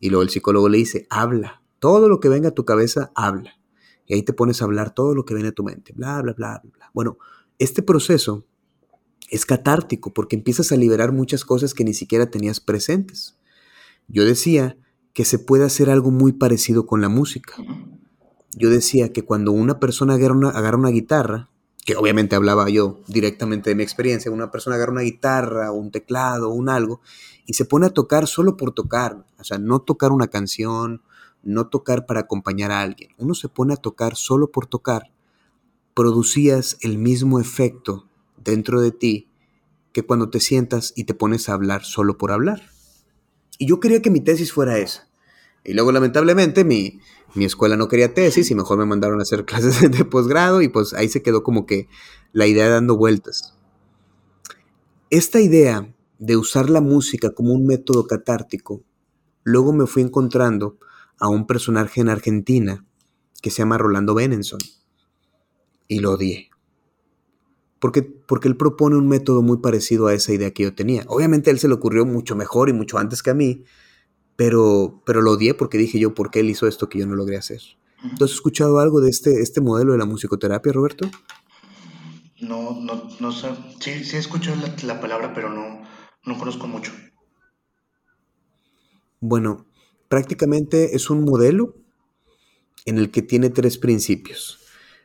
y 0.04 0.10
luego 0.10 0.22
el 0.22 0.30
psicólogo 0.30 0.68
le 0.68 0.78
dice, 0.78 1.06
habla, 1.10 1.62
todo 1.78 2.08
lo 2.08 2.20
que 2.20 2.28
venga 2.28 2.48
a 2.48 2.54
tu 2.54 2.64
cabeza, 2.64 3.12
habla. 3.14 3.58
Y 4.06 4.14
ahí 4.14 4.22
te 4.22 4.32
pones 4.32 4.60
a 4.60 4.66
hablar 4.66 4.94
todo 4.94 5.14
lo 5.14 5.24
que 5.24 5.34
viene 5.34 5.50
a 5.50 5.52
tu 5.52 5.64
mente, 5.64 5.92
bla, 5.94 6.20
bla, 6.22 6.32
bla, 6.32 6.60
bla. 6.62 6.90
Bueno, 6.92 7.18
este 7.58 7.82
proceso 7.82 8.44
es 9.30 9.46
catártico 9.46 10.12
porque 10.12 10.36
empiezas 10.36 10.72
a 10.72 10.76
liberar 10.76 11.12
muchas 11.12 11.44
cosas 11.44 11.74
que 11.74 11.84
ni 11.84 11.94
siquiera 11.94 12.30
tenías 12.30 12.60
presentes. 12.60 13.38
Yo 14.08 14.24
decía 14.24 14.76
que 15.12 15.24
se 15.24 15.38
puede 15.38 15.64
hacer 15.64 15.88
algo 15.88 16.10
muy 16.10 16.32
parecido 16.32 16.86
con 16.86 17.00
la 17.00 17.08
música 17.08 17.54
yo 18.56 18.70
decía 18.70 19.12
que 19.12 19.22
cuando 19.22 19.52
una 19.52 19.80
persona 19.80 20.14
agarra 20.14 20.76
una, 20.76 20.90
guitarra, 20.90 21.50
que 21.84 21.96
obviamente 21.96 22.36
hablaba 22.36 22.68
yo 22.70 23.00
directamente 23.08 23.70
de 23.70 23.76
mi 23.76 23.82
experiencia, 23.82 24.30
una 24.30 24.50
persona 24.50 24.76
agarra 24.76 24.92
una 24.92 25.02
guitarra, 25.02 25.72
un 25.72 25.90
teclado, 25.90 26.50
un 26.50 26.68
algo, 26.68 27.00
y 27.46 27.54
se 27.54 27.64
pone 27.64 27.86
a 27.86 27.90
tocar 27.90 28.26
solo 28.26 28.56
por 28.56 28.72
tocar, 28.72 29.24
o 29.38 29.44
sea, 29.44 29.58
no 29.58 29.80
tocar 29.80 30.12
una 30.12 30.28
canción, 30.28 31.02
no 31.42 31.68
tocar 31.68 32.06
para 32.06 32.20
acompañar 32.20 32.70
a 32.70 32.80
alguien, 32.80 33.10
uno 33.18 33.34
se 33.34 33.48
pone 33.48 33.74
a 33.74 33.76
tocar 33.76 34.16
solo 34.16 34.50
por 34.50 34.66
tocar, 34.66 35.10
producías 35.94 36.78
el 36.80 36.98
mismo 36.98 37.40
efecto 37.40 38.08
dentro 38.42 38.80
de 38.80 38.92
ti 38.92 39.28
que 39.92 40.02
cuando 40.02 40.28
te 40.28 40.40
sientas 40.40 40.92
y 40.96 41.04
te 41.04 41.14
pones 41.14 41.48
a 41.48 41.54
hablar 41.54 41.84
solo 41.84 42.18
por 42.18 42.32
hablar. 42.32 42.62
Y 43.58 43.66
yo 43.66 43.78
quería 43.78 44.02
que 44.02 44.10
mi 44.10 44.20
tesis 44.20 44.52
fuera 44.52 44.78
esa. 44.78 45.08
Y 45.62 45.72
luego, 45.72 45.92
lamentablemente, 45.92 46.64
mi, 46.64 47.00
mi 47.34 47.44
escuela 47.44 47.76
no 47.76 47.88
quería 47.88 48.12
tesis 48.12 48.50
y 48.50 48.54
mejor 48.56 48.76
me 48.76 48.86
mandaron 48.86 49.20
a 49.20 49.22
hacer 49.22 49.44
clases 49.46 49.90
de 49.90 50.04
posgrado 50.04 50.62
y 50.62 50.68
pues 50.68 50.92
ahí 50.94 51.08
se 51.08 51.22
quedó 51.22 51.44
como 51.44 51.64
que 51.64 51.88
la 52.32 52.46
idea 52.46 52.68
dando 52.68 52.96
vueltas. 52.96 53.54
Esta 55.10 55.40
idea 55.40 55.93
de 56.18 56.36
usar 56.36 56.70
la 56.70 56.80
música 56.80 57.30
como 57.30 57.52
un 57.52 57.66
método 57.66 58.06
catártico, 58.06 58.82
luego 59.42 59.72
me 59.72 59.86
fui 59.86 60.02
encontrando 60.02 60.78
a 61.18 61.28
un 61.28 61.46
personaje 61.46 62.00
en 62.00 62.08
Argentina 62.08 62.84
que 63.42 63.50
se 63.50 63.58
llama 63.58 63.78
Rolando 63.78 64.14
Benenson 64.14 64.60
y 65.86 66.00
lo 66.00 66.12
odié. 66.12 66.50
porque, 67.78 68.02
porque 68.02 68.48
él 68.48 68.56
propone 68.56 68.96
un 68.96 69.08
método 69.08 69.42
muy 69.42 69.58
parecido 69.58 70.06
a 70.06 70.14
esa 70.14 70.32
idea 70.32 70.52
que 70.52 70.62
yo 70.62 70.74
tenía. 70.74 71.04
Obviamente 71.08 71.50
a 71.50 71.52
él 71.52 71.58
se 71.58 71.68
le 71.68 71.74
ocurrió 71.74 72.06
mucho 72.06 72.34
mejor 72.34 72.70
y 72.70 72.72
mucho 72.72 72.96
antes 72.96 73.22
que 73.22 73.28
a 73.30 73.34
mí, 73.34 73.64
pero, 74.36 75.02
pero 75.04 75.20
lo 75.20 75.32
odié 75.32 75.52
porque 75.52 75.76
dije 75.76 75.98
yo, 75.98 76.14
¿por 76.14 76.30
qué 76.30 76.40
él 76.40 76.48
hizo 76.48 76.66
esto 76.66 76.88
que 76.88 76.98
yo 77.00 77.06
no 77.06 77.14
logré 77.14 77.36
hacer? 77.36 77.60
¿Tú 78.18 78.24
has 78.24 78.32
escuchado 78.32 78.78
algo 78.78 79.02
de 79.02 79.10
este, 79.10 79.42
este 79.42 79.60
modelo 79.60 79.92
de 79.92 79.98
la 79.98 80.06
musicoterapia, 80.06 80.72
Roberto? 80.72 81.10
No, 82.40 82.80
no, 82.80 83.08
no 83.20 83.32
sé. 83.32 83.50
Sí, 83.80 84.04
sí 84.04 84.16
he 84.16 84.18
escuchado 84.18 84.56
la, 84.56 84.74
la 84.82 85.00
palabra, 85.00 85.32
pero 85.34 85.50
no, 85.50 85.82
no 86.26 86.38
conozco 86.38 86.66
mucho. 86.66 86.92
Bueno, 89.20 89.66
prácticamente 90.08 90.94
es 90.96 91.10
un 91.10 91.24
modelo 91.24 91.74
en 92.84 92.98
el 92.98 93.10
que 93.10 93.22
tiene 93.22 93.50
tres 93.50 93.78
principios. 93.78 94.58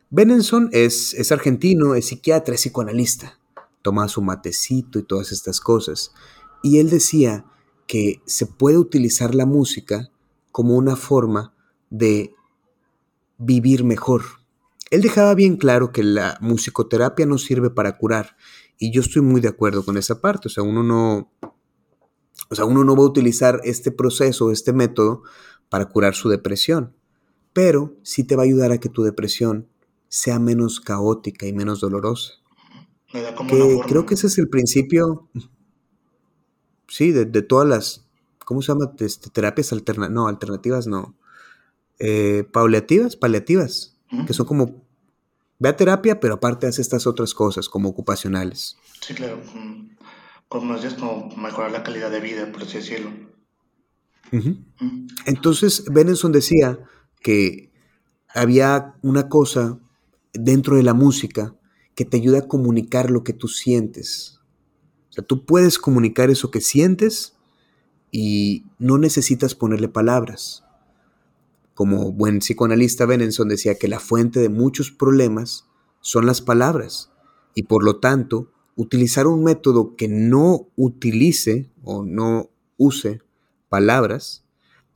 Benenson 0.09 0.69
es, 0.71 1.13
es 1.13 1.31
argentino, 1.31 1.95
es 1.95 2.07
psiquiatra, 2.07 2.55
es 2.55 2.61
psicoanalista. 2.61 3.39
Toma 3.81 4.07
su 4.07 4.21
matecito 4.21 4.99
y 4.99 5.03
todas 5.03 5.31
estas 5.31 5.61
cosas. 5.61 6.11
Y 6.63 6.79
él 6.79 6.89
decía 6.89 7.45
que 7.87 8.21
se 8.25 8.45
puede 8.45 8.77
utilizar 8.77 9.33
la 9.35 9.45
música 9.45 10.09
como 10.51 10.75
una 10.75 10.95
forma 10.95 11.53
de 11.89 12.33
vivir 13.37 13.83
mejor. 13.83 14.23
Él 14.91 15.01
dejaba 15.01 15.35
bien 15.35 15.57
claro 15.57 15.91
que 15.91 16.03
la 16.03 16.37
musicoterapia 16.41 17.25
no 17.25 17.37
sirve 17.37 17.69
para 17.69 17.97
curar, 17.97 18.35
y 18.77 18.91
yo 18.91 19.01
estoy 19.01 19.21
muy 19.21 19.41
de 19.41 19.49
acuerdo 19.49 19.83
con 19.83 19.97
esa 19.97 20.21
parte, 20.21 20.47
o 20.47 20.51
sea, 20.51 20.63
uno 20.63 20.83
no, 20.83 21.31
o 22.49 22.55
sea, 22.55 22.65
uno 22.65 22.83
no 22.83 22.95
va 22.95 23.03
a 23.03 23.07
utilizar 23.07 23.61
este 23.63 23.91
proceso, 23.91 24.51
este 24.51 24.73
método 24.73 25.23
para 25.69 25.85
curar 25.85 26.15
su 26.15 26.29
depresión, 26.29 26.95
pero 27.53 27.95
sí 28.03 28.23
te 28.23 28.35
va 28.35 28.43
a 28.43 28.45
ayudar 28.45 28.71
a 28.71 28.79
que 28.79 28.89
tu 28.89 29.03
depresión 29.03 29.67
sea 30.07 30.39
menos 30.39 30.79
caótica 30.79 31.45
y 31.45 31.53
menos 31.53 31.81
dolorosa. 31.81 32.33
Que 33.11 33.81
creo 33.87 34.05
que 34.05 34.13
ese 34.13 34.27
es 34.27 34.37
el 34.37 34.49
principio, 34.49 35.27
sí, 36.87 37.11
de, 37.11 37.25
todas 37.41 37.67
las, 37.67 38.07
¿cómo 38.45 38.61
se 38.61 38.71
llama? 38.71 38.93
Este, 38.99 39.29
terapias 39.29 39.73
alternativas, 39.73 40.11
no, 40.11 40.27
alternativas 40.27 40.87
no, 40.87 41.15
eh, 41.99 42.47
paliativas, 42.51 43.15
paliativas, 43.15 43.98
que 44.25 44.33
son 44.33 44.45
como, 44.45 44.83
ve 45.59 45.69
a 45.69 45.75
terapia, 45.77 46.19
pero 46.19 46.35
aparte 46.35 46.67
hace 46.67 46.81
estas 46.81 47.05
otras 47.07 47.33
cosas, 47.33 47.69
como 47.69 47.89
ocupacionales. 47.89 48.77
Sí, 49.01 49.13
claro. 49.13 49.39
Como 50.47 50.75
es 50.75 50.93
como 50.95 51.29
mejorar 51.35 51.71
la 51.71 51.83
calidad 51.83 52.09
de 52.09 52.19
vida, 52.19 52.51
por 52.51 52.63
así 52.63 52.77
decirlo. 52.77 53.11
Entonces, 55.25 55.85
Benenson 55.91 56.31
decía 56.31 56.79
que 57.21 57.71
había 58.33 58.95
una 59.01 59.29
cosa 59.29 59.79
dentro 60.33 60.75
de 60.77 60.83
la 60.83 60.93
música 60.93 61.55
que 61.95 62.05
te 62.05 62.17
ayuda 62.17 62.39
a 62.39 62.47
comunicar 62.47 63.11
lo 63.11 63.23
que 63.23 63.33
tú 63.33 63.47
sientes. 63.47 64.39
O 65.09 65.13
sea, 65.13 65.23
tú 65.23 65.45
puedes 65.45 65.77
comunicar 65.79 66.29
eso 66.29 66.51
que 66.51 66.61
sientes 66.61 67.35
y 68.11 68.65
no 68.77 68.97
necesitas 68.97 69.55
ponerle 69.55 69.87
palabras 69.87 70.63
como 71.79 72.11
buen 72.11 72.39
psicoanalista 72.39 73.05
Benenson 73.05 73.47
decía 73.47 73.75
que 73.75 73.87
la 73.87 74.01
fuente 74.01 74.41
de 74.41 74.49
muchos 74.49 74.91
problemas 74.91 75.65
son 76.01 76.25
las 76.25 76.41
palabras 76.41 77.09
y 77.55 77.63
por 77.63 77.85
lo 77.85 78.01
tanto 78.01 78.51
utilizar 78.75 79.27
un 79.27 79.45
método 79.45 79.95
que 79.95 80.09
no 80.09 80.67
utilice 80.75 81.71
o 81.81 82.03
no 82.03 82.49
use 82.75 83.21
palabras 83.69 84.43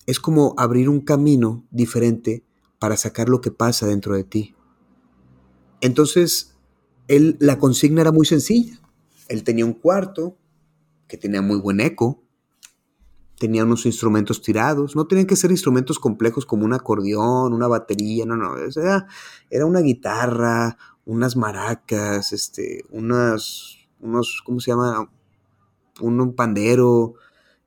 es 0.08 0.20
como 0.20 0.56
abrir 0.58 0.90
un 0.90 1.00
camino 1.00 1.66
diferente 1.72 2.44
para 2.80 2.98
sacar 2.98 3.30
lo 3.30 3.40
que 3.40 3.52
pasa 3.52 3.88
dentro 3.88 4.18
de 4.18 4.26
ti. 4.26 4.54
Entonces, 5.80 6.58
él, 7.08 7.38
la 7.40 7.60
consigna 7.60 8.02
era 8.02 8.12
muy 8.12 8.26
sencilla. 8.26 8.78
Él 9.30 9.46
tenía 9.46 9.64
un 9.64 9.72
cuarto 9.72 10.36
que 11.08 11.16
tenía 11.16 11.42
muy 11.42 11.60
buen 11.60 11.80
eco, 11.80 12.23
tenía 13.44 13.66
unos 13.66 13.86
instrumentos 13.86 14.42
tirados, 14.42 14.96
no 14.96 15.06
tenían 15.06 15.28
que 15.28 15.36
ser 15.36 15.52
instrumentos 15.52 16.00
complejos 16.00 16.46
como 16.46 16.64
un 16.64 16.72
acordeón, 16.72 17.52
una 17.52 17.68
batería, 17.68 18.26
no, 18.26 18.38
no, 18.38 18.56
era, 18.56 19.06
era 19.50 19.66
una 19.66 19.82
guitarra, 19.82 20.78
unas 21.04 21.36
maracas, 21.36 22.32
este, 22.32 22.86
unas, 22.90 23.80
unos, 24.00 24.42
¿cómo 24.46 24.62
se 24.62 24.72
llama? 24.72 25.12
Un, 26.00 26.34
pandero, 26.36 27.16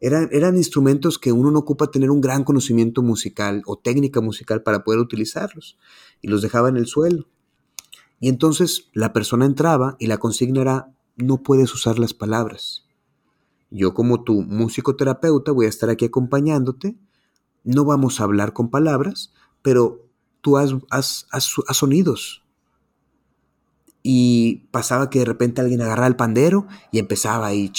eran, 0.00 0.30
eran, 0.32 0.56
instrumentos 0.56 1.18
que 1.18 1.30
uno 1.30 1.50
no 1.50 1.58
ocupa 1.58 1.90
tener 1.90 2.10
un 2.10 2.22
gran 2.22 2.42
conocimiento 2.42 3.02
musical 3.02 3.62
o 3.66 3.76
técnica 3.76 4.22
musical 4.22 4.62
para 4.62 4.82
poder 4.82 5.00
utilizarlos, 5.00 5.76
y 6.22 6.28
los 6.28 6.40
dejaba 6.40 6.70
en 6.70 6.78
el 6.78 6.86
suelo. 6.86 7.28
Y 8.18 8.30
entonces 8.30 8.88
la 8.94 9.12
persona 9.12 9.44
entraba 9.44 9.96
y 9.98 10.06
la 10.06 10.16
consigna 10.16 10.62
era, 10.62 10.94
no 11.16 11.42
puedes 11.42 11.74
usar 11.74 11.98
las 11.98 12.14
palabras 12.14 12.85
yo 13.70 13.94
como 13.94 14.22
tu 14.22 14.42
musicoterapeuta 14.42 15.52
voy 15.52 15.66
a 15.66 15.68
estar 15.70 15.90
aquí 15.90 16.04
acompañándote. 16.04 16.96
No 17.64 17.84
vamos 17.84 18.20
a 18.20 18.24
hablar 18.24 18.52
con 18.52 18.70
palabras, 18.70 19.32
pero 19.62 20.06
tú 20.40 20.56
haz, 20.56 21.26
sonidos. 21.72 22.44
Y 24.02 24.68
pasaba 24.70 25.10
que 25.10 25.18
de 25.18 25.24
repente 25.24 25.60
alguien 25.60 25.82
agarraba 25.82 26.06
el 26.06 26.14
pandero 26.14 26.68
y 26.92 27.00
empezaba 27.00 27.48
ahí, 27.48 27.72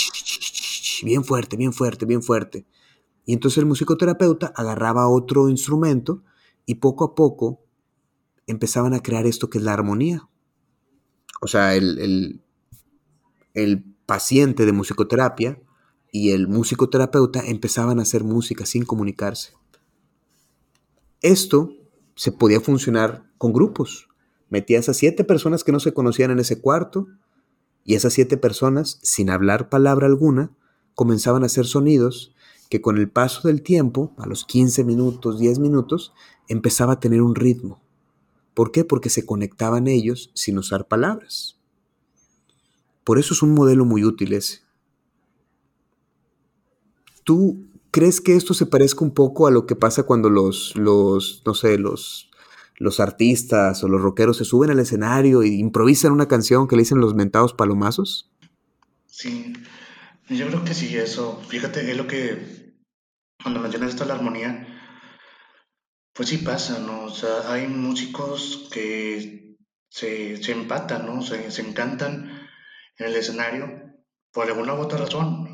bien 1.03 1.23
fuerte, 1.23 1.55
bien 1.55 1.71
fuerte, 1.71 2.05
bien 2.05 2.21
fuerte. 2.21 2.65
Y 3.25 3.33
entonces 3.33 3.59
el 3.59 3.65
musicoterapeuta 3.65 4.47
agarraba 4.55 5.07
otro 5.07 5.47
instrumento 5.47 6.21
y 6.65 6.75
poco 6.75 7.05
a 7.05 7.15
poco 7.15 7.61
empezaban 8.45 8.93
a 8.93 9.01
crear 9.01 9.25
esto 9.25 9.49
que 9.49 9.57
es 9.57 9.63
la 9.63 9.73
armonía. 9.73 10.27
O 11.39 11.47
sea, 11.47 11.75
el, 11.75 12.41
el 13.53 13.83
paciente 14.05 14.65
de 14.65 14.73
musicoterapia 14.73 15.61
y 16.11 16.31
el 16.31 16.47
musicoterapeuta 16.47 17.41
empezaban 17.45 17.99
a 17.99 18.03
hacer 18.03 18.23
música 18.23 18.65
sin 18.65 18.85
comunicarse. 18.85 19.53
Esto 21.21 21.73
se 22.15 22.31
podía 22.31 22.61
funcionar 22.61 23.29
con 23.37 23.53
grupos. 23.53 24.07
Metías 24.49 24.89
a 24.89 24.93
siete 24.93 25.23
personas 25.23 25.63
que 25.63 25.71
no 25.71 25.79
se 25.79 25.93
conocían 25.93 26.31
en 26.31 26.39
ese 26.39 26.61
cuarto 26.61 27.07
y 27.83 27.95
esas 27.95 28.13
siete 28.13 28.37
personas, 28.37 28.99
sin 29.01 29.29
hablar 29.29 29.69
palabra 29.69 30.07
alguna, 30.07 30.51
comenzaban 30.95 31.43
a 31.43 31.47
hacer 31.47 31.65
sonidos 31.65 32.33
que 32.69 32.81
con 32.81 32.97
el 32.97 33.09
paso 33.09 33.47
del 33.47 33.61
tiempo, 33.61 34.13
a 34.17 34.25
los 34.25 34.45
15 34.45 34.83
minutos, 34.83 35.39
10 35.39 35.59
minutos, 35.59 36.13
empezaba 36.47 36.93
a 36.93 36.99
tener 36.99 37.21
un 37.21 37.35
ritmo. 37.35 37.81
¿Por 38.53 38.71
qué? 38.71 38.83
Porque 38.83 39.09
se 39.09 39.25
conectaban 39.25 39.87
ellos 39.87 40.31
sin 40.33 40.57
usar 40.57 40.87
palabras. 40.87 41.57
Por 43.03 43.19
eso 43.19 43.33
es 43.33 43.41
un 43.41 43.53
modelo 43.53 43.85
muy 43.85 44.03
útil 44.03 44.33
ese. 44.33 44.66
¿Tú 47.27 47.67
crees 47.91 48.21
que 48.21 48.37
esto 48.37 48.53
se 48.53 48.65
parezca 48.65 49.03
un 49.03 49.13
poco 49.13 49.47
a 49.47 49.51
lo 49.51 49.65
que 49.65 49.75
pasa 49.75 50.03
cuando 50.03 50.29
los, 50.29 50.77
los 50.77 51.43
no 51.45 51.53
sé, 51.53 51.77
los, 51.77 52.31
los 52.77 53.01
artistas 53.01 53.83
o 53.83 53.89
los 53.89 54.01
rockeros 54.01 54.37
se 54.37 54.45
suben 54.45 54.69
al 54.69 54.79
escenario 54.79 55.41
e 55.41 55.49
improvisan 55.49 56.13
una 56.13 56.29
canción 56.29 56.69
que 56.69 56.77
le 56.77 56.83
dicen 56.83 57.01
los 57.01 57.15
mentados 57.15 57.53
palomazos? 57.53 58.31
Sí, 59.07 59.51
yo 60.29 60.47
creo 60.47 60.63
que 60.63 60.73
sí, 60.73 60.95
eso. 60.95 61.41
Fíjate, 61.49 61.91
es 61.91 61.97
lo 61.97 62.07
que, 62.07 62.77
cuando 63.43 63.59
mencionas 63.59 63.89
esto 63.89 64.05
la 64.05 64.13
armonía, 64.13 64.65
pues 66.13 66.29
sí 66.29 66.37
pasa, 66.37 66.79
¿no? 66.79 67.03
O 67.03 67.09
sea, 67.09 67.51
hay 67.51 67.67
músicos 67.67 68.69
que 68.71 69.57
se, 69.89 70.41
se 70.41 70.53
empatan, 70.53 71.05
¿no? 71.05 71.21
Se, 71.21 71.51
se 71.51 71.61
encantan 71.61 72.47
en 72.97 73.05
el 73.05 73.17
escenario 73.17 73.67
por 74.31 74.47
alguna 74.47 74.75
u 74.75 74.77
otra 74.77 74.99
razón. 74.99 75.46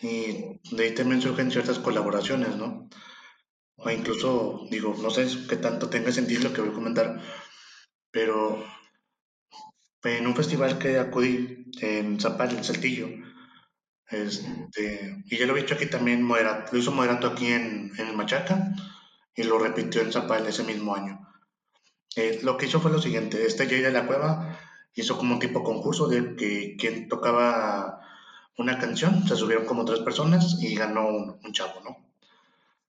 Y 0.00 0.60
de 0.72 0.84
ahí 0.84 0.94
también 0.94 1.22
surgen 1.22 1.50
ciertas 1.50 1.78
colaboraciones, 1.78 2.56
¿no? 2.56 2.88
O 3.76 3.90
incluso, 3.90 4.66
digo, 4.70 4.94
no 5.00 5.10
sé 5.10 5.26
qué 5.48 5.56
tanto 5.56 5.88
tenga 5.88 6.12
sentido 6.12 6.42
lo 6.44 6.52
que 6.52 6.60
voy 6.60 6.70
a 6.70 6.74
comentar, 6.74 7.20
pero 8.10 8.64
en 10.02 10.26
un 10.26 10.36
festival 10.36 10.78
que 10.78 10.98
acudí 10.98 11.66
en 11.80 12.18
Zapal, 12.20 12.56
en 12.56 12.64
Saltillo, 12.64 13.08
este, 14.08 15.22
y 15.26 15.36
ya 15.36 15.46
lo 15.46 15.56
he 15.56 15.60
dicho 15.60 15.74
aquí 15.74 15.86
también, 15.86 16.22
moderato, 16.22 16.72
lo 16.72 16.78
hizo 16.78 16.92
moderato 16.92 17.26
aquí 17.28 17.48
en, 17.48 17.92
en 17.98 18.16
Machaca 18.16 18.72
y 19.34 19.42
lo 19.42 19.58
repitió 19.58 20.00
en 20.02 20.12
Zapal 20.12 20.46
ese 20.46 20.62
mismo 20.62 20.94
año. 20.94 21.20
Eh, 22.14 22.40
lo 22.42 22.56
que 22.56 22.66
hizo 22.66 22.80
fue 22.80 22.92
lo 22.92 23.00
siguiente, 23.00 23.44
este 23.44 23.66
Jay 23.66 23.80
de 23.80 23.90
la 23.90 24.06
Cueva 24.06 24.58
hizo 24.94 25.18
como 25.18 25.34
un 25.34 25.40
tipo 25.40 25.62
concurso 25.62 26.08
de 26.08 26.36
que 26.36 26.76
quien 26.78 27.08
tocaba 27.08 28.00
una 28.58 28.78
canción, 28.78 29.26
se 29.26 29.36
subieron 29.36 29.66
como 29.66 29.84
tres 29.84 30.00
personas 30.00 30.56
y 30.60 30.74
ganó 30.74 31.08
un, 31.08 31.52
chavo, 31.52 31.80
¿no? 31.84 31.96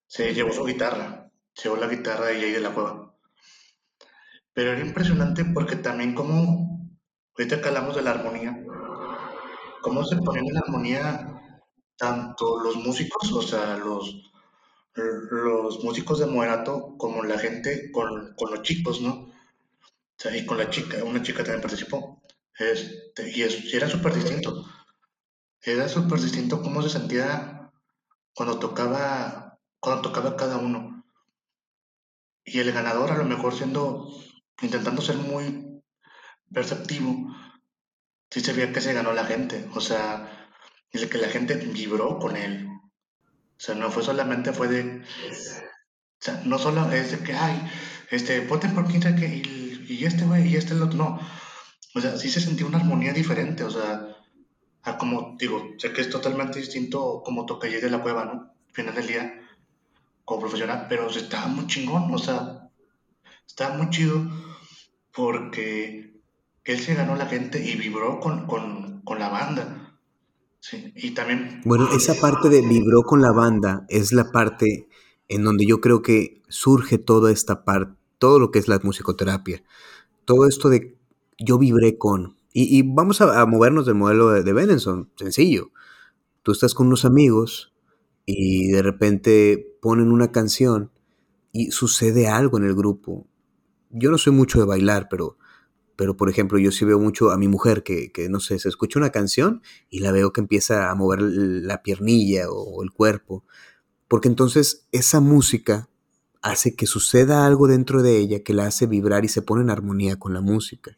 Se 0.07 0.33
llevó 0.33 0.51
su 0.53 0.63
guitarra, 0.63 1.29
se 1.53 1.63
llevó 1.63 1.77
la 1.77 1.87
guitarra 1.87 2.27
de 2.27 2.39
Jay 2.39 2.51
de 2.51 2.61
la 2.61 2.73
Cueva. 2.73 3.13
Pero 4.53 4.71
era 4.71 4.81
impresionante 4.81 5.45
porque 5.45 5.75
también 5.75 6.15
como, 6.15 6.89
ahorita 7.37 7.61
que 7.61 7.67
hablamos 7.67 7.95
de 7.95 8.01
la 8.01 8.11
armonía, 8.11 8.63
cómo 9.81 10.03
se 10.03 10.17
ponen 10.17 10.47
en 10.47 10.57
armonía 10.57 11.33
tanto 11.97 12.59
los 12.59 12.77
músicos, 12.77 13.31
o 13.33 13.41
sea, 13.41 13.75
los, 13.77 14.21
los 14.93 15.83
músicos 15.83 16.19
de 16.19 16.27
Moderato, 16.27 16.95
como 16.97 17.23
la 17.23 17.37
gente 17.37 17.91
con, 17.91 18.33
con 18.35 18.51
los 18.51 18.61
chicos, 18.61 19.01
¿no? 19.01 19.09
O 19.09 20.19
sea, 20.19 20.35
y 20.35 20.45
con 20.45 20.57
la 20.57 20.69
chica, 20.69 21.03
una 21.03 21.21
chica 21.21 21.43
también 21.43 21.61
participó. 21.61 22.21
Este, 22.57 23.29
y, 23.29 23.43
y 23.43 23.75
era 23.75 23.87
súper 23.87 24.15
distinto. 24.15 24.65
Era 25.61 25.89
súper 25.89 26.19
distinto 26.19 26.61
cómo 26.61 26.81
se 26.81 26.89
sentía 26.89 27.71
cuando 28.33 28.59
tocaba, 28.59 29.59
cuando 29.79 30.03
tocaba 30.03 30.35
cada 30.35 30.57
uno. 30.57 31.03
Y 32.45 32.59
el 32.59 32.71
ganador 32.71 33.11
a 33.11 33.17
lo 33.17 33.25
mejor 33.25 33.53
siendo, 33.53 34.07
intentando 34.61 35.01
ser 35.01 35.17
muy 35.17 35.81
perceptivo, 36.53 37.35
sí 38.29 38.39
se 38.41 38.53
veía 38.53 38.71
que 38.71 38.81
se 38.81 38.93
ganó 38.93 39.13
la 39.13 39.25
gente. 39.25 39.69
O 39.73 39.81
sea, 39.81 40.47
el 40.91 41.09
que 41.09 41.17
la 41.17 41.27
gente 41.29 41.55
vibró 41.55 42.19
con 42.19 42.37
él. 42.37 42.67
O 43.57 43.59
sea, 43.59 43.75
no 43.75 43.91
fue 43.91 44.03
solamente 44.03 44.53
fue 44.53 44.67
de... 44.67 45.01
O 45.01 46.23
sea, 46.23 46.41
no 46.45 46.57
solo 46.57 46.91
es 46.91 47.11
de 47.11 47.19
que, 47.19 47.33
ay, 47.33 47.69
este, 48.09 48.39
voten 48.41 48.73
por 48.73 48.87
quien 48.87 49.01
que 49.01 49.27
y, 49.27 49.85
y 49.87 50.05
este 50.05 50.25
güey 50.25 50.47
y 50.47 50.55
este 50.55 50.73
el 50.73 50.83
otro, 50.83 50.97
no. 50.97 51.19
O 51.95 52.01
sea, 52.01 52.17
sí 52.17 52.29
se 52.29 52.41
sentía 52.41 52.65
una 52.65 52.77
armonía 52.77 53.13
diferente, 53.13 53.63
o 53.63 53.69
sea, 53.69 54.16
como, 54.95 55.35
digo, 55.39 55.73
sé 55.77 55.91
que 55.91 56.01
es 56.01 56.09
totalmente 56.09 56.59
distinto 56.59 57.23
como 57.25 57.47
toca 57.47 57.67
de 57.67 57.89
la 57.89 58.03
cueva, 58.03 58.25
¿no? 58.25 58.31
Al 58.31 58.73
final 58.73 58.93
del 58.93 59.07
día, 59.07 59.41
como 60.23 60.41
profesional, 60.41 60.85
pero 60.87 61.09
estaba 61.09 61.47
muy 61.47 61.65
chingón, 61.65 62.13
o 62.13 62.17
sea, 62.19 62.69
estaba 63.47 63.75
muy 63.75 63.89
chido 63.89 64.21
porque 65.11 66.13
él 66.63 66.79
se 66.79 66.93
ganó 66.93 67.15
la 67.15 67.25
gente 67.25 67.59
y 67.65 67.75
vibró 67.75 68.19
con, 68.19 68.45
con, 68.45 69.01
con 69.01 69.19
la 69.19 69.29
banda. 69.29 69.97
Sí, 70.59 70.93
y 70.95 71.11
también... 71.11 71.61
Bueno, 71.65 71.89
esa 71.93 72.13
parte 72.15 72.49
de 72.49 72.61
vibró 72.61 73.01
con 73.03 73.21
la 73.21 73.31
banda 73.31 73.85
es 73.89 74.11
la 74.11 74.31
parte 74.31 74.87
en 75.27 75.43
donde 75.43 75.65
yo 75.65 75.81
creo 75.81 76.01
que 76.01 76.41
surge 76.47 76.97
toda 76.97 77.31
esta 77.31 77.65
parte, 77.65 77.93
todo 78.19 78.39
lo 78.39 78.51
que 78.51 78.59
es 78.59 78.67
la 78.67 78.79
musicoterapia. 78.83 79.63
Todo 80.25 80.47
esto 80.47 80.69
de 80.69 80.97
yo 81.39 81.57
vibré 81.57 81.97
con. 81.97 82.36
Y, 82.59 82.81
vamos 82.81 83.21
a, 83.21 83.45
movernos 83.45 83.85
del 83.85 83.93
modelo 83.93 84.31
de, 84.31 84.51
Benenson, 84.51 85.11
sencillo. 85.15 85.69
Tú 86.41 86.53
estás 86.53 86.73
con 86.73 86.87
unos 86.87 87.05
amigos 87.05 87.71
y 88.25 88.69
de 88.71 88.81
repente 88.81 89.77
ponen 89.79 90.11
una 90.11 90.31
canción 90.31 90.89
y 91.51 91.69
sucede 91.69 92.27
algo 92.27 92.57
en 92.57 92.63
el 92.63 92.73
grupo. 92.73 93.27
Yo 93.91 94.09
no 94.09 94.17
soy 94.17 94.33
mucho 94.33 94.57
de 94.57 94.65
bailar, 94.65 95.07
pero, 95.07 95.37
pero 95.95 96.17
por 96.17 96.31
ejemplo, 96.31 96.57
yo 96.57 96.71
sí 96.71 96.83
veo 96.83 96.99
mucho 96.99 97.29
a 97.29 97.37
mi 97.37 97.47
mujer 97.47 97.83
que, 97.83 98.11
no 98.27 98.39
sé, 98.39 98.57
se 98.57 98.69
escucha 98.69 98.97
una 98.97 99.11
canción 99.11 99.61
y 99.91 99.99
la 99.99 100.11
veo 100.11 100.33
que 100.33 100.41
empieza 100.41 100.89
a 100.89 100.95
mover 100.95 101.21
la 101.21 101.83
piernilla 101.83 102.49
o 102.49 102.81
el 102.81 102.91
cuerpo. 102.91 103.43
Porque 104.07 104.29
entonces 104.29 104.87
esa 104.91 105.19
música 105.19 105.89
hace 106.41 106.75
que 106.75 106.87
suceda 106.87 107.45
algo 107.45 107.67
dentro 107.67 108.01
de 108.01 108.17
ella 108.17 108.41
que 108.41 108.55
la 108.55 108.65
hace 108.65 108.87
vibrar 108.87 109.25
y 109.25 109.27
se 109.27 109.43
pone 109.43 109.61
en 109.61 109.69
armonía 109.69 110.17
con 110.17 110.33
la 110.33 110.41
música. 110.41 110.97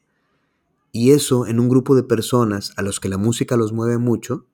Y 0.92 1.12
eso 1.12 1.46
en 1.46 1.60
un 1.60 1.70
grupo 1.70 1.96
de 1.96 2.04
personas 2.04 2.74
a 2.78 2.82
los 2.82 3.00
que 3.00 3.10
la 3.10 3.18
música 3.18 3.58
los 3.58 3.74
mueve 3.74 3.98
mucho, 3.98 4.46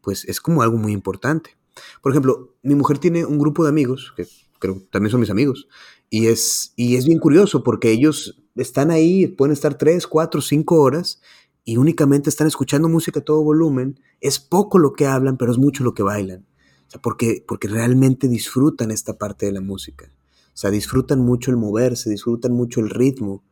pues 0.00 0.24
es 0.26 0.40
como 0.40 0.62
algo 0.62 0.76
muy 0.76 0.92
importante. 0.92 1.56
Por 2.02 2.12
ejemplo, 2.12 2.54
mi 2.62 2.74
mujer 2.74 2.98
tiene 2.98 3.24
un 3.24 3.38
grupo 3.38 3.64
de 3.64 3.70
amigos, 3.70 4.12
que 4.16 4.26
creo 4.58 4.82
también 4.90 5.10
son 5.10 5.20
mis 5.20 5.30
amigos, 5.30 5.68
y 6.10 6.26
es, 6.26 6.72
y 6.76 6.96
es 6.96 7.06
bien 7.06 7.18
curioso 7.18 7.62
porque 7.62 7.90
ellos 7.90 8.42
están 8.54 8.90
ahí, 8.90 9.26
pueden 9.26 9.52
estar 9.52 9.76
3, 9.76 10.06
4, 10.06 10.40
5 10.40 10.80
horas 10.80 11.20
y 11.64 11.78
únicamente 11.78 12.28
están 12.28 12.46
escuchando 12.46 12.88
música 12.88 13.20
a 13.20 13.24
todo 13.24 13.42
volumen. 13.42 13.98
Es 14.20 14.38
poco 14.38 14.78
lo 14.78 14.92
que 14.92 15.06
hablan, 15.06 15.36
pero 15.36 15.50
es 15.50 15.58
mucho 15.58 15.82
lo 15.82 15.94
que 15.94 16.02
bailan. 16.02 16.46
O 16.86 16.90
sea, 16.90 17.00
porque, 17.00 17.44
porque 17.46 17.68
realmente 17.68 18.28
disfrutan 18.28 18.90
esta 18.90 19.18
parte 19.18 19.46
de 19.46 19.52
la 19.52 19.60
música. 19.60 20.12
O 20.48 20.56
sea, 20.56 20.70
disfrutan 20.70 21.20
mucho 21.20 21.50
el 21.50 21.56
moverse, 21.56 22.10
disfrutan 22.10 22.52
mucho 22.52 22.80
el 22.80 22.90
ritmo. 22.90 23.42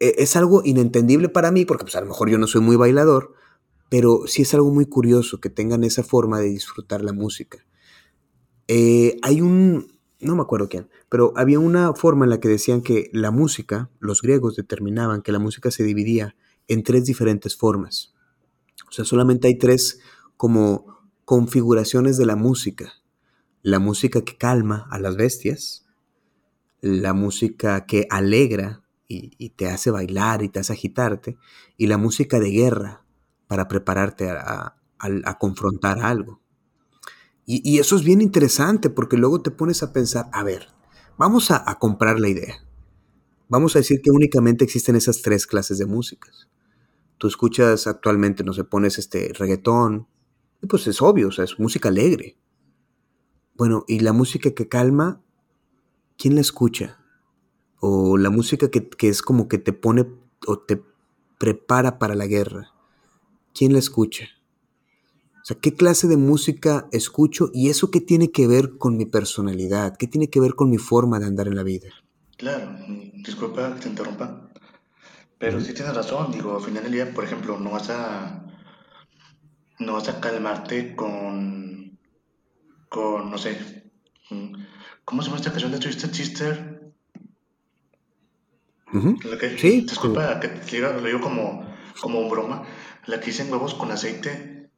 E, 0.00 0.14
es 0.18 0.36
algo 0.36 0.62
inentendible 0.64 1.28
para 1.28 1.50
mí, 1.50 1.64
porque 1.64 1.84
pues, 1.84 1.96
a 1.96 2.00
lo 2.00 2.06
mejor 2.06 2.30
yo 2.30 2.38
no 2.38 2.46
soy 2.46 2.60
muy 2.60 2.76
bailador, 2.76 3.34
pero 3.88 4.22
sí 4.26 4.42
es 4.42 4.54
algo 4.54 4.70
muy 4.70 4.86
curioso 4.86 5.40
que 5.40 5.50
tengan 5.50 5.84
esa 5.84 6.02
forma 6.02 6.40
de 6.40 6.48
disfrutar 6.48 7.02
la 7.02 7.12
música. 7.12 7.64
Eh, 8.68 9.18
hay 9.22 9.40
un, 9.40 9.98
no 10.20 10.34
me 10.34 10.42
acuerdo 10.42 10.68
quién, 10.68 10.88
pero 11.08 11.32
había 11.36 11.60
una 11.60 11.94
forma 11.94 12.24
en 12.24 12.30
la 12.30 12.40
que 12.40 12.48
decían 12.48 12.82
que 12.82 13.10
la 13.12 13.30
música, 13.30 13.90
los 14.00 14.22
griegos 14.22 14.56
determinaban 14.56 15.22
que 15.22 15.32
la 15.32 15.38
música 15.38 15.70
se 15.70 15.84
dividía 15.84 16.34
en 16.68 16.82
tres 16.82 17.04
diferentes 17.04 17.56
formas. 17.56 18.14
O 18.88 18.92
sea, 18.92 19.04
solamente 19.04 19.48
hay 19.48 19.56
tres 19.56 20.00
como 20.36 20.96
configuraciones 21.24 22.16
de 22.16 22.26
la 22.26 22.36
música. 22.36 22.92
La 23.62 23.78
música 23.78 24.22
que 24.22 24.36
calma 24.36 24.86
a 24.90 24.98
las 24.98 25.16
bestias, 25.16 25.86
la 26.80 27.14
música 27.14 27.86
que 27.86 28.06
alegra 28.10 28.82
y, 29.08 29.50
te 29.50 29.68
hace 29.68 29.90
bailar 29.90 30.42
y 30.42 30.48
te 30.48 30.58
hace 30.58 30.72
agitarte, 30.72 31.38
y 31.76 31.86
la 31.86 31.98
música 31.98 32.40
de 32.40 32.50
guerra 32.50 33.04
para 33.46 33.68
prepararte 33.68 34.30
a, 34.30 34.76
confrontar 35.38 36.00
algo. 36.00 36.40
Y, 37.44 37.78
eso 37.78 37.96
es 37.96 38.02
bien 38.02 38.20
interesante 38.20 38.90
porque 38.90 39.16
luego 39.16 39.42
te 39.42 39.50
pones 39.50 39.82
a 39.82 39.92
pensar, 39.92 40.28
a 40.32 40.42
ver, 40.42 40.68
vamos 41.16 41.50
a, 41.50 41.64
comprar 41.78 42.18
la 42.18 42.28
idea. 42.28 42.56
Vamos 43.48 43.76
a 43.76 43.78
decir 43.78 44.00
que 44.02 44.10
únicamente 44.10 44.64
existen 44.64 44.96
esas 44.96 45.22
tres 45.22 45.46
clases 45.46 45.78
de 45.78 45.86
músicas. 45.86 46.48
Tú 47.18 47.28
escuchas 47.28 47.86
actualmente, 47.86 48.42
no 48.42 48.52
sé, 48.52 48.64
pones 48.64 48.98
este 48.98 49.32
reggaetón, 49.38 50.08
y 50.60 50.66
pues 50.66 50.86
es 50.88 51.00
obvio, 51.00 51.28
o 51.28 51.32
sea, 51.32 51.44
es 51.44 51.58
música 51.58 51.88
alegre. 51.88 52.36
Bueno, 53.54 53.84
y 53.86 54.00
la 54.00 54.12
música 54.12 54.50
que 54.50 54.68
calma, 54.68 55.22
¿quién 56.18 56.34
la 56.34 56.40
escucha? 56.40 56.98
O 57.80 58.16
la 58.16 58.30
música 58.30 58.70
que, 58.70 58.88
es 59.08 59.22
como 59.22 59.48
que 59.48 59.58
te 59.58 59.72
pone 59.72 60.06
o 60.46 60.58
te 60.58 60.82
prepara 61.38 61.98
para 61.98 62.14
la 62.14 62.26
guerra. 62.26 62.72
¿Quién 63.54 63.72
la 63.72 63.78
escucha? 63.78 64.26
O 65.42 65.44
sea, 65.46 65.56
¿qué 65.60 65.74
clase 65.74 66.08
de 66.08 66.16
música 66.16 66.88
escucho 66.90 67.50
y 67.54 67.70
eso 67.70 67.90
qué 67.90 68.00
tiene 68.00 68.30
que 68.30 68.46
ver 68.46 68.78
con 68.78 68.96
mi 68.96 69.06
personalidad? 69.06 69.96
¿Qué 69.96 70.06
tiene 70.06 70.28
que 70.28 70.40
ver 70.40 70.54
con 70.54 70.70
mi 70.70 70.78
forma 70.78 71.18
de 71.20 71.26
andar 71.26 71.46
en 71.46 71.56
la 71.56 71.62
vida? 71.62 71.88
Claro, 72.36 72.76
disculpa 73.14 73.74
que 73.74 73.82
te 73.82 73.88
interrumpa, 73.88 74.50
pero 75.38 75.60
sí 75.60 75.72
tienes 75.72 75.94
razón, 75.94 76.32
digo, 76.32 76.56
al 76.56 76.62
final 76.62 76.82
del 76.82 76.92
día, 76.92 77.14
por 77.14 77.24
ejemplo, 77.24 77.58
no 77.58 77.70
vas 77.70 77.90
a 77.90 78.44
no 79.78 79.92
vas 79.92 80.08
a 80.08 80.20
calmarte 80.20 80.96
con 80.96 81.98
con 82.88 83.30
no 83.30 83.38
sé, 83.38 83.90
¿cómo 85.04 85.22
se 85.22 85.28
llama 85.28 85.36
esta 85.38 85.50
canción 85.50 85.72
de 85.72 85.78
Twisted 85.78 86.12
Sister? 86.12 86.65
Sí. 89.58 89.80
Disculpa 89.82 90.40
que 90.40 90.48
te 90.48 90.78
lo 90.80 91.02
digo 91.02 91.20
como, 91.20 91.66
como 92.00 92.28
broma. 92.28 92.64
La 93.06 93.20
que 93.20 93.26
dicen 93.26 93.50
huevos 93.50 93.74
con 93.74 93.90
aceite. 93.90 94.70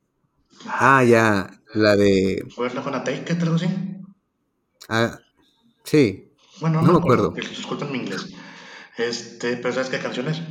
Ah, 0.66 1.02
ya. 1.04 1.50
La 1.74 1.96
de. 1.96 2.44
¿Huevos 2.56 2.82
con 2.82 2.94
aceite? 2.94 3.24
¿Qué 3.24 3.42
algo 3.42 3.56
así? 3.56 3.68
Ah, 4.88 5.18
sí. 5.84 6.32
Bueno, 6.60 6.82
no, 6.82 6.92
me 6.92 6.98
acuerdo. 6.98 7.30
Disculpen 7.30 7.92
mi 7.92 7.98
inglés. 7.98 8.28
Este, 8.96 9.56
pero 9.56 9.72
¿sabes 9.72 9.90
qué 9.90 9.98
canciones? 9.98 10.42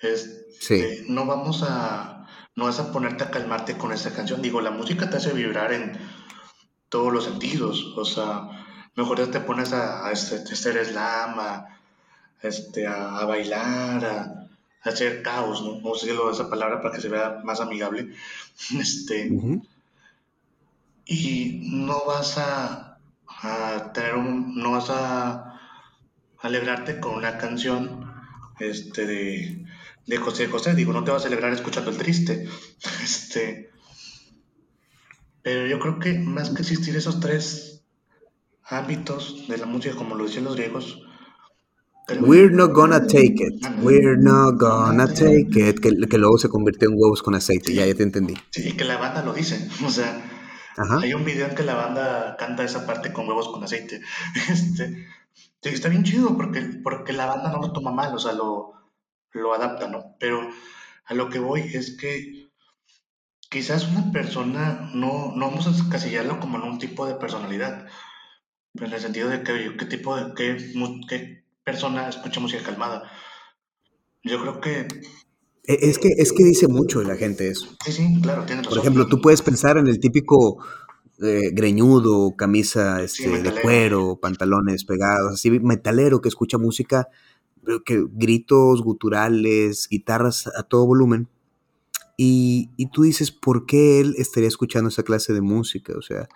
Este, 0.00 0.44
sí. 0.60 1.06
No 1.08 1.26
vamos 1.26 1.64
a. 1.66 2.26
No 2.56 2.66
vas 2.66 2.78
a 2.78 2.92
ponerte 2.92 3.24
a 3.24 3.30
calmarte 3.30 3.76
con 3.76 3.92
esa 3.92 4.12
canción. 4.14 4.40
Digo, 4.40 4.60
la 4.60 4.70
música 4.70 5.10
te 5.10 5.16
hace 5.16 5.32
vibrar 5.32 5.72
en 5.72 5.98
todos 6.88 7.12
los 7.12 7.24
sentidos. 7.24 7.94
O 7.96 8.04
sea, 8.04 8.48
mejor 8.94 9.18
ya 9.18 9.30
te 9.30 9.40
pones 9.40 9.72
a, 9.72 10.06
a 10.06 10.12
este, 10.12 10.36
hacer 10.36 10.84
slam, 10.84 11.40
a, 11.40 11.73
este, 12.44 12.86
a, 12.86 13.24
bailar, 13.24 14.04
a, 14.04 14.48
hacer 14.82 15.22
caos, 15.22 15.62
¿no? 15.62 15.76
Vamos 15.76 16.02
a 16.02 16.06
decirlo 16.06 16.30
esa 16.30 16.50
palabra 16.50 16.80
para 16.80 16.94
que 16.94 17.00
se 17.00 17.08
vea 17.08 17.40
más 17.44 17.60
amigable. 17.60 18.14
Este, 18.78 19.30
Y 21.06 21.60
no 21.70 22.04
vas 22.06 22.38
a, 22.38 22.98
a, 23.26 23.92
tener 23.92 24.14
un, 24.14 24.54
no 24.56 24.72
vas 24.72 24.90
a 24.90 25.58
alegrarte 26.38 27.00
con 27.00 27.14
una 27.16 27.36
canción 27.36 28.12
este, 28.60 29.06
de, 29.06 29.66
de 30.06 30.16
José 30.18 30.48
José, 30.48 30.74
digo, 30.74 30.92
no 30.92 31.04
te 31.04 31.10
vas 31.10 31.24
a 31.24 31.28
alegrar 31.28 31.52
escuchando 31.52 31.90
el 31.90 31.98
triste. 31.98 32.48
Este, 33.02 33.70
pero 35.42 35.66
yo 35.66 35.78
creo 35.78 35.98
que 35.98 36.14
más 36.14 36.50
que 36.50 36.62
existir 36.62 36.96
esos 36.96 37.20
tres 37.20 37.82
ámbitos 38.62 39.46
de 39.46 39.58
la 39.58 39.66
música, 39.66 39.94
como 39.94 40.14
lo 40.14 40.24
decían 40.24 40.44
los 40.44 40.56
griegos, 40.56 41.03
We're 42.08 42.50
not 42.50 42.74
gonna 42.74 43.06
take 43.06 43.40
it. 43.40 43.64
We're 43.82 44.16
not 44.16 44.58
gonna 44.58 45.08
take 45.08 45.56
it. 45.56 45.80
Que, 45.80 46.18
luego 46.18 46.36
se 46.38 46.48
convirtió 46.48 46.88
en 46.88 46.96
huevos 46.98 47.22
con 47.22 47.34
aceite. 47.34 47.72
Ya, 47.72 47.86
ya 47.86 47.94
te 47.94 48.02
entendí. 48.02 48.34
Sí, 48.50 48.76
que 48.76 48.84
la 48.84 48.98
banda 48.98 49.22
lo 49.22 49.32
dice. 49.32 49.68
O 49.84 49.90
sea, 49.90 50.22
hay 50.76 51.14
un 51.14 51.24
video 51.24 51.46
en 51.46 51.54
que 51.54 51.62
la 51.62 51.74
banda 51.74 52.36
canta 52.36 52.64
esa 52.64 52.86
parte 52.86 53.12
con 53.12 53.26
huevos 53.26 53.48
con 53.48 53.64
aceite. 53.64 54.02
Este, 54.50 55.76
está 55.76 55.88
bien 55.88 56.04
chido 56.04 56.36
porque, 56.36 56.60
porque 56.82 57.14
la 57.14 57.24
banda 57.24 57.50
no 57.50 57.58
lo 57.58 57.72
toma 57.72 57.90
mal, 57.90 58.14
o 58.14 58.18
sea, 58.18 58.32
lo, 58.32 58.74
lo 59.32 59.54
adapta, 59.54 59.88
¿no? 59.88 60.14
Pero 60.20 60.46
a 61.06 61.14
lo 61.14 61.30
que 61.30 61.38
voy 61.38 61.62
es 61.62 61.96
que 61.96 62.50
quizás 63.48 63.88
una 63.88 64.12
persona, 64.12 64.90
no, 64.92 65.32
no 65.34 65.46
vamos 65.48 65.66
a 65.66 65.70
encasillarlo 65.70 66.38
como 66.38 66.58
en 66.58 66.64
un 66.64 66.78
tipo 66.78 67.06
de 67.06 67.14
personalidad, 67.14 67.86
en 68.74 68.92
el 68.92 69.00
sentido 69.00 69.30
de 69.30 69.42
que, 69.42 69.74
qué 69.78 69.86
tipo 69.86 70.16
de, 70.16 70.34
qué, 70.34 70.56
qué 71.08 71.43
persona 71.64 72.08
escucha 72.08 72.40
música 72.40 72.62
calmada. 72.62 73.10
Yo 74.22 74.40
creo 74.40 74.60
que 74.60 74.86
E, 75.66 75.88
es 75.88 75.98
que, 75.98 76.08
es 76.16 76.32
que 76.32 76.44
dice 76.44 76.68
mucho 76.68 77.02
la 77.02 77.16
gente 77.16 77.48
eso. 77.48 77.68
Sí, 77.84 77.92
sí, 77.92 78.20
claro, 78.22 78.44
tienes 78.44 78.66
Por 78.66 78.76
razón. 78.76 78.82
ejemplo, 78.82 79.06
tú 79.08 79.20
puedes 79.20 79.42
pensar 79.42 79.78
en 79.78 79.86
el 79.86 79.98
típico 79.98 80.58
eh, 81.22 81.50
greñudo, 81.52 82.36
camisa 82.36 83.06
Sí, 83.08 83.24
este, 83.24 83.42
de 83.42 83.62
cuero, 83.62 84.18
pantalones 84.20 84.84
pegados, 84.84 85.32
así 85.32 85.50
metalero 85.50 86.20
que 86.20 86.28
escucha 86.28 86.58
música, 86.58 87.08
que 87.86 88.04
gritos 88.12 88.82
guturales, 88.82 89.88
guitarras 89.88 90.48
a 90.48 90.64
todo 90.64 90.86
volumen. 90.86 91.28
Y, 92.16 92.70
y 92.76 92.90
tú 92.90 93.02
dices, 93.02 93.32
¿por 93.32 93.66
qué 93.66 94.00
él 94.00 94.14
estaría 94.18 94.48
escuchando 94.48 94.88
esa 94.88 95.02
clase 95.02 95.32
de 95.32 95.40
música? 95.40 95.94
O 95.96 96.02
sea, 96.02 96.28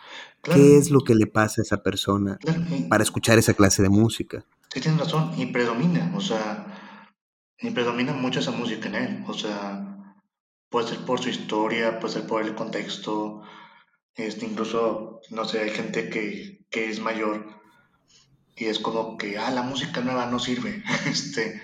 Claro, 0.43 0.61
¿qué 0.61 0.77
es 0.77 0.91
lo 0.91 1.01
que 1.01 1.14
le 1.14 1.27
pasa 1.27 1.61
a 1.61 1.64
esa 1.64 1.83
persona 1.83 2.37
claro, 2.38 2.62
para 2.88 3.03
escuchar 3.03 3.38
esa 3.38 3.55
clase 3.55 3.83
de 3.83 3.88
música? 3.88 4.45
sí 4.73 4.81
tienes 4.81 5.01
razón, 5.01 5.33
y 5.37 5.47
predomina, 5.47 6.12
o 6.14 6.21
sea, 6.21 6.67
y 7.59 7.71
predomina 7.71 8.12
mucho 8.12 8.41
esa 8.41 8.51
música 8.51 8.88
en 8.88 8.95
él, 8.95 9.25
o 9.27 9.35
sea, 9.35 10.14
puede 10.69 10.88
ser 10.88 10.99
por 11.05 11.21
su 11.21 11.31
historia, 11.31 11.99
puede 11.99 12.14
ser 12.14 12.27
por 12.27 12.43
el 12.43 12.55
contexto, 12.55 13.43
este, 14.14 14.47
incluso, 14.47 15.21
no 15.31 15.45
sé, 15.45 15.61
hay 15.61 15.71
gente 15.71 16.11
que, 16.11 16.67
que 16.71 16.91
es 16.91 17.01
mayor 17.01 17.47
y 18.57 18.67
es 18.67 18.79
como 18.79 19.17
que, 19.17 19.38
ah, 19.38 19.51
la 19.51 19.62
música 19.62 20.01
nueva 20.01 20.27
no 20.27 20.38
sirve, 20.38 20.83
este, 21.07 21.62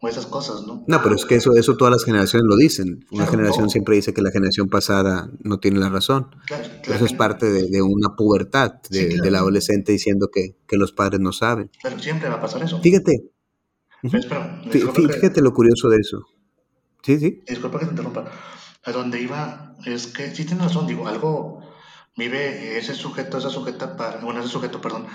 o 0.00 0.08
esas 0.08 0.26
cosas, 0.26 0.62
¿no? 0.66 0.84
No, 0.86 1.02
pero 1.02 1.14
es 1.14 1.24
que 1.24 1.36
eso, 1.36 1.54
eso 1.56 1.76
todas 1.76 1.92
las 1.92 2.04
generaciones 2.04 2.46
lo 2.46 2.56
dicen. 2.56 3.04
Una 3.10 3.24
Claro, 3.24 3.30
generación 3.30 3.64
no, 3.64 3.70
siempre 3.70 3.96
dice 3.96 4.12
que 4.14 4.22
la 4.22 4.30
generación 4.30 4.68
pasada 4.68 5.30
no 5.40 5.58
tiene 5.58 5.78
la 5.80 5.88
razón. 5.88 6.28
claro, 6.46 6.64
la 6.88 6.94
eso 6.96 7.04
es 7.06 7.12
parte 7.14 7.46
de, 7.50 7.68
de 7.68 7.82
una 7.82 8.14
pubertad 8.16 8.74
sí, 8.90 8.98
de- 8.98 9.08
del 9.08 9.20
claro, 9.20 9.36
adolescente 9.38 9.92
diciendo 9.92 10.28
que, 10.32 10.56
que 10.66 10.76
los 10.76 10.92
padres 10.92 11.20
no 11.20 11.32
saben. 11.32 11.70
claro, 11.80 11.98
siempre 11.98 12.28
va 12.28 12.36
a 12.36 12.40
pasar 12.40 12.62
eso. 12.62 12.80
Fíjate, 12.80 13.30
Pero 14.70 14.92
que, 14.92 15.08
fíjate 15.08 15.40
lo 15.40 15.52
curioso 15.52 15.88
de 15.88 15.98
eso. 15.98 16.26
Sí, 17.02 17.18
sí. 17.18 17.42
disculpa 17.46 17.78
que 17.78 17.86
te 17.86 17.90
interrumpa. 17.92 18.30
A 18.84 18.92
donde 18.92 19.20
iba 19.20 19.74
es 19.84 20.06
que 20.08 20.34
sí 20.34 20.44
tienes 20.44 20.66
razón, 20.66 20.86
digo, 20.86 21.08
algo 21.08 21.60
vive 22.16 22.78
ese 22.78 22.94
sujeto, 22.94 23.38
esa 23.38 23.50
sujeta 23.50 23.96
para, 23.96 24.18
bueno, 24.20 24.40
ese 24.40 24.48
sujeto, 24.48 24.80
perdón, 24.80 25.06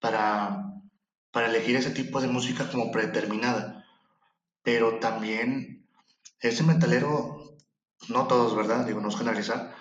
para, 0.00 0.64
para 1.32 1.48
elegir 1.48 1.76
ese 1.76 1.90
tipo 1.90 2.20
de 2.20 2.28
música 2.28 2.68
como 2.70 2.90
predeterminada. 2.92 3.77
Pero 4.62 4.98
también 4.98 5.86
ese 6.40 6.62
metalero, 6.62 7.56
no 8.08 8.26
todos, 8.26 8.56
¿verdad? 8.56 8.86
Digo, 8.86 9.00
no 9.00 9.08
es 9.08 9.16
generalizar, 9.16 9.74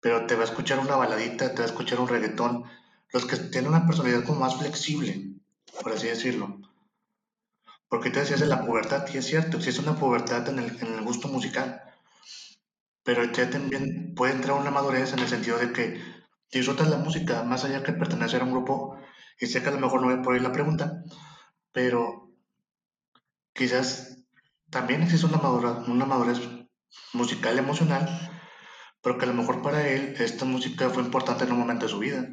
pero 0.00 0.26
te 0.26 0.34
va 0.36 0.42
a 0.42 0.44
escuchar 0.44 0.78
una 0.78 0.96
baladita, 0.96 1.50
te 1.50 1.58
va 1.58 1.64
a 1.64 1.70
escuchar 1.70 2.00
un 2.00 2.08
reggaetón, 2.08 2.64
los 3.12 3.26
que 3.26 3.36
tienen 3.36 3.70
una 3.70 3.86
personalidad 3.86 4.24
como 4.24 4.40
más 4.40 4.56
flexible, 4.56 5.32
por 5.82 5.92
así 5.92 6.06
decirlo. 6.08 6.60
Porque 7.88 8.10
te 8.10 8.20
decías 8.20 8.40
de 8.40 8.46
la 8.46 8.64
pubertad, 8.64 9.06
y 9.12 9.16
es 9.16 9.26
cierto, 9.26 9.58
es 9.58 9.78
una 9.78 9.96
pubertad 9.96 10.48
en 10.48 10.58
el, 10.58 10.76
en 10.82 10.94
el 10.94 11.02
gusto 11.02 11.28
musical, 11.28 11.82
pero 13.02 13.24
ya 13.24 13.48
también 13.50 14.14
puede 14.14 14.34
entrar 14.34 14.60
una 14.60 14.70
madurez 14.70 15.12
en 15.12 15.20
el 15.20 15.28
sentido 15.28 15.58
de 15.58 15.72
que 15.72 16.00
disfrutas 16.52 16.88
la 16.88 16.98
música, 16.98 17.42
más 17.42 17.64
allá 17.64 17.82
que 17.82 17.92
pertenecer 17.92 18.42
a 18.42 18.44
un 18.44 18.52
grupo, 18.52 18.98
y 19.40 19.46
sé 19.46 19.62
que 19.62 19.68
a 19.68 19.72
lo 19.72 19.80
mejor 19.80 20.00
no 20.00 20.08
voy 20.14 20.22
por 20.22 20.34
ahí 20.34 20.40
la 20.40 20.52
pregunta, 20.52 21.02
pero 21.72 22.27
quizás 23.58 24.24
también 24.70 25.02
existe 25.02 25.26
una 25.26 25.38
madurez, 25.38 25.88
una 25.88 26.06
madurez 26.06 26.38
musical, 27.12 27.58
emocional, 27.58 28.08
pero 29.02 29.18
que 29.18 29.24
a 29.24 29.28
lo 29.28 29.34
mejor 29.34 29.62
para 29.62 29.88
él 29.88 30.14
esta 30.20 30.44
música 30.44 30.88
fue 30.90 31.02
importante 31.02 31.44
en 31.44 31.52
un 31.52 31.58
momento 31.58 31.86
de 31.86 31.90
su 31.90 31.98
vida, 31.98 32.28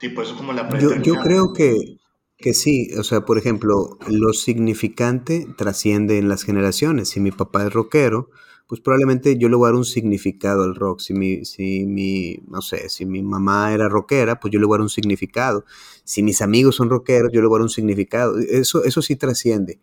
tipo 0.00 0.20
eso 0.20 0.32
es 0.32 0.36
como 0.36 0.52
la 0.52 0.68
Yo, 0.80 0.96
yo 0.96 1.14
creo 1.20 1.52
que, 1.52 1.98
que 2.36 2.54
sí. 2.54 2.90
O 2.98 3.04
sea, 3.04 3.20
por 3.20 3.38
ejemplo, 3.38 3.98
lo 4.08 4.32
significante 4.32 5.46
trasciende 5.56 6.18
en 6.18 6.28
las 6.28 6.42
generaciones. 6.42 7.10
Si 7.10 7.20
mi 7.20 7.30
papá 7.30 7.64
es 7.64 7.72
rockero, 7.72 8.28
pues 8.72 8.80
probablemente 8.80 9.36
yo 9.36 9.50
le 9.50 9.56
voy 9.56 9.66
a 9.66 9.68
dar 9.68 9.74
un 9.74 9.84
significado 9.84 10.62
al 10.62 10.74
rock. 10.74 11.00
Si 11.00 11.12
mi, 11.12 11.44
si 11.44 11.84
mi, 11.84 12.38
no 12.48 12.62
sé, 12.62 12.88
si 12.88 13.04
mi 13.04 13.22
mamá 13.22 13.74
era 13.74 13.86
rockera, 13.86 14.40
pues 14.40 14.50
yo 14.50 14.58
le 14.58 14.64
voy 14.64 14.76
a 14.76 14.78
dar 14.78 14.84
un 14.84 14.88
significado. 14.88 15.66
Si 16.04 16.22
mis 16.22 16.40
amigos 16.40 16.76
son 16.76 16.88
rockeros, 16.88 17.30
yo 17.34 17.42
le 17.42 17.48
voy 17.48 17.56
a 17.56 17.58
dar 17.58 17.64
un 17.64 17.68
significado. 17.68 18.38
Eso, 18.38 18.82
eso 18.84 19.02
sí 19.02 19.14
trasciende. 19.14 19.78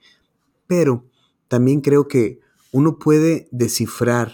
Pero 0.65 1.05
también 1.47 1.81
creo 1.81 2.07
que 2.07 2.39
uno 2.71 2.97
puede 2.97 3.47
descifrar 3.51 4.31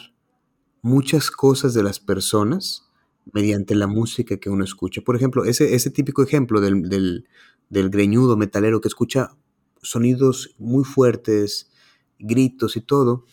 muchas 0.82 1.32
cosas 1.32 1.74
de 1.74 1.84
las 1.84 2.00
personas 2.00 2.90
mediante 3.34 3.76
la 3.76 3.88
música 3.88 4.38
que 4.38 4.50
uno 4.50 4.64
escucha. 4.64 5.02
Por 5.02 5.18
ejemplo, 5.18 5.44
ese, 5.44 5.76
ese 5.76 5.90
típico 5.90 6.24
ejemplo 6.24 6.62
del, 6.62 6.88
del, 6.88 7.28
del 7.70 7.90
greñudo 7.90 8.38
metalero 8.38 8.80
que 8.80 8.88
escucha 8.88 9.36
sonidos 9.82 10.56
muy 10.60 10.86
fuertes, 10.86 11.70
gritos 12.20 12.78
y 12.78 12.80
todo, 12.80 13.26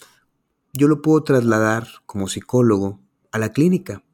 yo 0.75 0.89
lo 0.89 1.03
puedo 1.03 1.23
trasladar 1.23 1.87
como 2.07 2.29
psicólogo 2.29 2.99
a 3.31 3.39
la 3.39 3.53
clínica, 3.53 4.05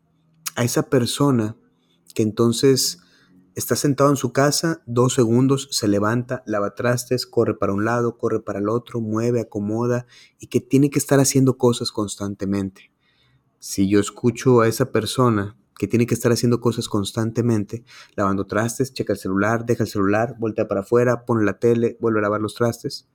a 0.56 0.64
esa 0.64 0.90
persona 0.90 1.56
que 2.14 2.22
entonces 2.22 2.98
está 3.54 3.76
sentado 3.76 4.10
en 4.10 4.16
su 4.16 4.32
casa, 4.32 4.82
dos 4.84 5.14
segundos, 5.14 5.68
se 5.70 5.86
levanta, 5.86 6.42
lava 6.46 6.74
trastes, 6.74 7.26
corre 7.26 7.54
para 7.54 7.72
un 7.72 7.84
lado, 7.84 8.18
corre 8.18 8.40
para 8.40 8.58
el 8.58 8.68
otro, 8.68 9.00
mueve, 9.00 9.40
acomoda 9.40 10.06
y 10.40 10.48
que 10.48 10.60
tiene 10.60 10.90
que 10.90 10.98
estar 10.98 11.20
haciendo 11.20 11.58
cosas 11.58 11.92
constantemente. 11.92 12.92
Si 13.60 13.88
yo 13.88 14.00
escucho 14.00 14.60
a 14.60 14.68
esa 14.68 14.90
persona 14.90 15.56
que 15.76 15.86
tiene 15.86 16.06
que 16.06 16.14
estar 16.14 16.32
haciendo 16.32 16.60
cosas 16.60 16.88
constantemente, 16.88 17.84
lavando 18.16 18.48
trastes, 18.48 18.92
checa 18.92 19.12
el 19.12 19.18
celular, 19.20 19.64
deja 19.64 19.84
el 19.84 19.88
celular, 19.88 20.34
voltea 20.40 20.66
para 20.66 20.80
afuera, 20.80 21.24
pone 21.24 21.44
la 21.44 21.60
tele, 21.60 21.96
vuelve 22.00 22.18
a 22.18 22.22
lavar 22.22 22.40
los 22.40 22.56
trastes, 22.56 23.08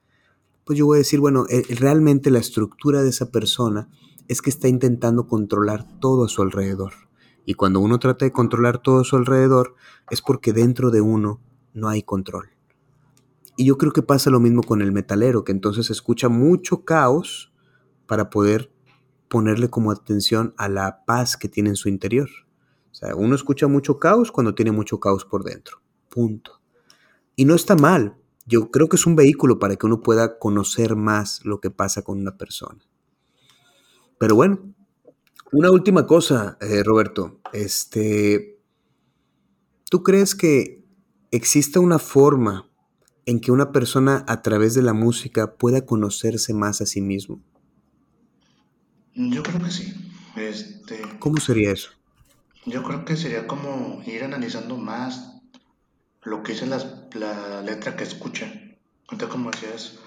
pues 0.66 0.78
yo 0.80 0.86
voy 0.86 0.98
a 0.98 1.00
decir, 1.00 1.20
bueno, 1.20 1.46
eh, 1.50 1.64
realmente 1.76 2.32
la 2.32 2.40
estructura 2.40 3.04
de 3.04 3.10
esa 3.10 3.32
persona 3.32 3.90
es 4.28 4.42
que 4.42 4.50
está 4.50 4.68
intentando 4.68 5.28
controlar 5.28 5.86
todo 6.00 6.26
a 6.26 6.30
su 6.30 6.42
alrededor. 6.42 6.94
Y 7.46 7.56
cuando 7.56 7.80
uno 7.80 8.00
trata 8.00 8.26
de 8.26 8.32
controlar 8.32 8.82
todo 8.82 9.02
a 9.02 9.04
su 9.04 9.18
alrededor, 9.18 9.76
es 10.10 10.22
porque 10.22 10.54
dentro 10.54 10.92
de 10.92 11.02
uno 11.02 11.42
no 11.74 11.90
hay 11.90 12.04
control. 12.04 12.50
Y 13.58 13.66
yo 13.66 13.78
creo 13.78 13.92
que 13.92 14.02
pasa 14.02 14.30
lo 14.30 14.40
mismo 14.40 14.64
con 14.64 14.82
el 14.82 14.92
metalero, 14.92 15.44
que 15.44 15.52
entonces 15.52 15.90
escucha 15.90 16.30
mucho 16.30 16.86
caos 16.86 17.54
para 18.08 18.30
poder 18.30 18.72
ponerle 19.28 19.70
como 19.70 19.92
atención 19.92 20.54
a 20.58 20.70
la 20.70 21.04
paz 21.06 21.38
que 21.38 21.50
tiene 21.50 21.70
en 21.70 21.76
su 21.76 21.90
interior. 21.90 22.30
O 22.92 22.96
sea, 22.96 23.16
uno 23.16 23.36
escucha 23.36 23.68
mucho 23.68 24.00
caos 24.00 24.32
cuando 24.32 24.56
tiene 24.56 24.72
mucho 24.72 25.00
caos 25.00 25.26
por 25.26 25.44
dentro. 25.44 25.82
Punto. 26.10 26.62
Y 27.36 27.46
no 27.46 27.56
está 27.56 27.76
mal. 27.76 28.16
Yo 28.46 28.72
creo 28.72 28.90
que 28.90 28.98
es 28.98 29.06
un 29.06 29.16
vehículo 29.16 29.60
para 29.60 29.76
que 29.76 29.86
uno 29.86 30.02
pueda 30.02 30.38
conocer 30.38 30.96
más 30.96 31.44
lo 31.46 31.60
que 31.60 31.70
pasa 31.70 32.02
con 32.02 32.20
una 32.20 32.38
persona. 32.38 32.80
Pero 34.18 34.36
bueno, 34.36 34.74
una 35.52 35.72
última 35.72 36.06
cosa, 36.06 36.58
eh, 36.62 36.84
Roberto. 36.84 37.40
Este, 37.54 38.60
¿tú 39.90 40.04
crees 40.04 40.36
que 40.36 40.84
exista 41.32 41.80
una 41.80 42.00
forma 42.00 42.70
en 43.26 43.40
que 43.40 43.52
una 43.52 43.72
persona 43.72 44.26
a 44.28 44.42
través 44.42 44.74
de 44.74 44.82
la 44.82 44.94
música 44.94 45.56
pueda 45.56 45.86
conocerse 45.86 46.54
más 46.54 46.82
a 46.82 46.86
sí 46.86 47.02
mismo? 47.02 47.42
Yo 49.14 49.44
creo 49.44 49.64
que 49.64 49.72
sí. 49.72 49.94
Este, 50.36 51.02
¿Cómo 51.20 51.38
sería 51.38 51.72
eso? 51.72 51.92
yo 52.66 52.84
creo 52.84 53.06
que 53.06 53.18
sería 53.18 53.48
como 53.48 54.02
ir 54.06 54.24
analizando 54.24 54.78
más 54.78 55.42
lo 56.24 56.44
que 56.44 56.54
dice 56.54 56.66
las, 56.66 56.86
la 57.14 57.62
letra 57.62 57.96
que 57.96 58.04
escucha. 58.04 58.52
Ahorita 59.08 59.30
como 59.30 59.52
decías, 59.52 60.00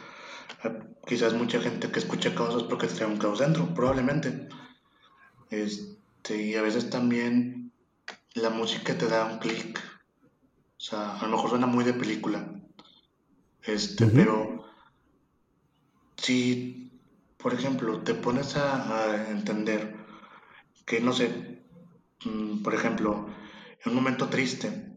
eh, 0.64 0.78
quizás 1.06 1.34
mucha 1.34 1.60
gente 1.60 1.90
que 1.90 1.98
escucha 1.98 2.34
causas 2.34 2.64
porque 2.64 2.86
trae 2.86 3.08
un 3.08 3.18
caos 3.18 3.38
dentro, 3.38 3.72
probablemente. 3.74 4.48
Este, 5.50 6.42
y 6.42 6.54
a 6.54 6.62
veces 6.62 6.90
también 6.90 7.72
la 8.34 8.50
música 8.50 8.96
te 8.96 9.06
da 9.06 9.24
un 9.26 9.38
clic. 9.38 9.80
O 10.78 10.80
sea, 10.80 11.16
a 11.16 11.22
lo 11.22 11.32
mejor 11.32 11.50
suena 11.50 11.66
muy 11.66 11.84
de 11.84 11.94
película. 11.94 12.52
Este, 13.62 14.06
pero 14.06 14.64
si, 16.16 16.90
por 17.36 17.54
ejemplo, 17.54 18.00
te 18.02 18.14
pones 18.14 18.56
a, 18.56 19.04
a 19.04 19.30
entender 19.30 19.96
que, 20.84 21.00
no 21.00 21.12
sé, 21.12 21.62
mm, 22.24 22.62
por 22.62 22.74
ejemplo, 22.74 23.28
en 23.84 23.90
un 23.90 23.94
momento 23.94 24.28
triste, 24.28 24.96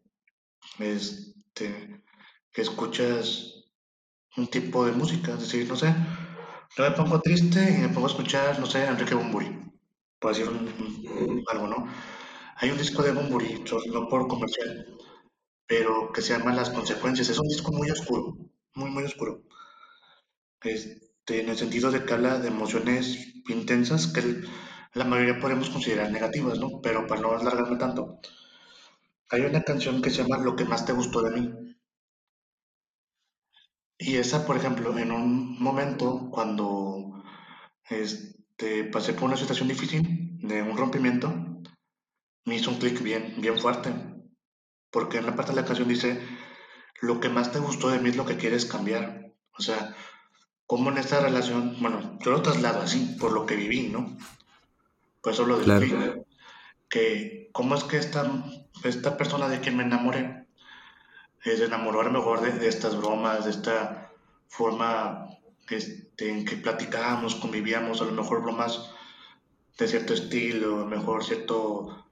este, 0.78 1.99
escuchas 2.56 3.66
un 4.38 4.48
tipo 4.48 4.86
de 4.86 4.94
música, 4.94 5.34
es 5.34 5.42
decir, 5.42 5.68
no 5.68 5.76
sé, 5.76 5.94
yo 6.78 6.84
me 6.84 6.92
pongo 6.92 7.22
triste 7.22 7.62
y 7.76 7.78
me 7.82 7.90
pongo 7.90 8.08
a 8.08 8.12
escuchar, 8.12 8.60
no 8.60 8.66
sé, 8.66 8.86
Enrique 8.86 9.16
Bunbury, 9.16 9.50
por 10.20 10.36
decir 10.36 10.48
algo, 11.52 11.68
¿no? 11.68 11.88
Hay 12.58 12.72
un 12.72 12.78
disco 12.78 13.04
de 13.04 13.12
Bunbury, 13.12 13.64
so- 13.66 13.80
no 13.94 14.08
por 14.10 14.28
comercial, 14.28 14.88
pero 15.68 16.12
que 16.14 16.22
se 16.24 16.38
llama 16.38 16.54
Las 16.54 16.72
Consecuencias. 16.72 17.30
Es 17.30 17.40
un 17.40 17.48
disco 17.50 17.72
muy 17.74 17.90
oscuro, 17.92 18.38
muy, 18.76 18.92
muy 18.92 19.04
oscuro. 19.06 19.44
Este, 20.64 21.42
en 21.42 21.50
el 21.50 21.58
sentido 21.58 21.92
de 21.92 22.06
que 22.06 22.14
habla 22.14 22.40
de 22.40 22.48
emociones 22.48 23.28
intensas 23.50 24.08
que 24.08 24.22
la 24.94 25.04
mayoría 25.04 25.38
podemos 25.42 25.70
considerar 25.70 26.12
negativas, 26.12 26.58
¿no? 26.60 26.80
Pero 26.82 27.08
para 27.08 27.20
no 27.20 27.32
alargarme 27.34 27.76
tanto, 27.78 28.22
hay 29.30 29.42
una 29.44 29.64
canción 29.64 30.02
que 30.02 30.10
se 30.10 30.22
llama 30.24 30.44
Lo 30.44 30.58
que 30.58 30.66
más 30.66 30.86
te 30.86 30.92
gustó 30.92 31.22
de 31.22 31.32
mí. 31.40 31.69
Y 34.02 34.16
esa, 34.16 34.48
por 34.48 34.56
ejemplo, 34.56 34.98
en 34.98 35.12
un 35.12 35.62
momento 35.62 36.30
cuando 36.32 37.22
este, 37.90 38.86
pasé 38.86 39.12
por 39.12 39.26
una 39.26 39.36
situación 39.36 39.68
difícil, 39.68 40.40
de 40.42 40.62
un 40.62 40.78
rompimiento, 40.78 41.34
me 42.46 42.56
hizo 42.56 42.72
un 42.72 42.78
clic 42.78 43.04
bien, 43.04 43.36
bien 43.40 43.60
fuerte. 43.60 43.94
Porque 44.90 45.18
en 45.18 45.26
la 45.26 45.36
parte 45.36 45.52
de 45.52 45.62
la 45.62 45.68
canción 45.68 45.90
dice, 45.90 46.18
lo 47.02 47.20
que 47.20 47.28
más 47.28 47.52
te 47.52 47.60
gustó 47.60 47.90
de 47.90 48.00
mí 48.00 48.10
es 48.10 48.16
lo 48.16 48.26
que 48.26 48.38
quieres 48.38 48.66
cambiar. 48.66 49.34
O 49.58 49.62
sea, 49.62 49.94
como 50.66 50.90
en 50.90 50.98
esta 50.98 51.20
relación, 51.20 51.76
bueno, 51.82 52.18
yo 52.24 52.32
lo 52.32 52.42
traslado 52.42 52.82
así, 52.82 53.18
por 53.20 53.34
lo 53.34 53.46
que 53.46 53.58
viví, 53.58 53.90
¿no? 53.90 54.18
Pues 55.22 55.36
eso 55.36 55.46
lo 55.46 55.60
descubrí. 55.60 55.94
Que 56.88 57.50
cómo 57.52 57.76
es 57.76 57.84
que 57.84 57.98
esta, 57.98 58.32
esta 58.86 59.18
persona 59.18 59.50
de 59.50 59.60
quien 59.60 59.76
me 59.76 59.84
enamoré 59.84 60.48
se 61.44 61.64
enamoró 61.64 62.02
a 62.02 62.06
lo 62.06 62.12
mejor 62.12 62.42
de, 62.42 62.68
estas 62.68 62.98
bromas, 62.98 63.46
de 63.46 63.52
esta 63.52 64.12
forma 64.48 65.28
este, 65.70 66.30
en 66.30 66.46
que 66.46 66.58
platicábamos, 66.58 67.36
convivíamos, 67.36 68.02
a 68.02 68.06
lo 68.06 68.12
mejor 68.12 68.42
bromas 68.42 68.92
de 69.78 69.88
cierto 69.88 70.14
estilo, 70.14 70.78
a 70.78 70.80
lo 70.80 70.86
mejor 70.86 71.24
cierto, 71.24 72.06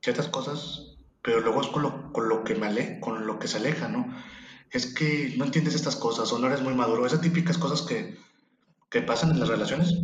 ciertas 0.00 0.28
cosas, 0.28 0.96
pero 1.22 1.40
luego 1.40 1.60
es 1.60 1.68
con 1.68 1.82
lo, 1.82 2.12
con 2.12 2.28
lo 2.28 2.42
que 2.42 2.54
me 2.54 2.66
ale, 2.66 2.98
con 3.00 3.26
lo 3.26 3.38
que 3.38 3.48
se 3.48 3.58
aleja, 3.58 3.88
¿no? 3.88 4.14
Es 4.70 4.92
que 4.92 5.34
no 5.36 5.44
entiendes 5.44 5.74
estas 5.74 5.96
cosas 5.96 6.32
o 6.32 6.38
no 6.38 6.48
eres 6.48 6.62
muy 6.62 6.74
maduro, 6.74 7.06
esas 7.06 7.20
típicas 7.20 7.58
cosas 7.58 7.82
que, 7.82 8.18
que 8.90 9.02
pasan 9.02 9.30
en 9.30 9.40
las 9.40 9.48
relaciones, 9.48 9.94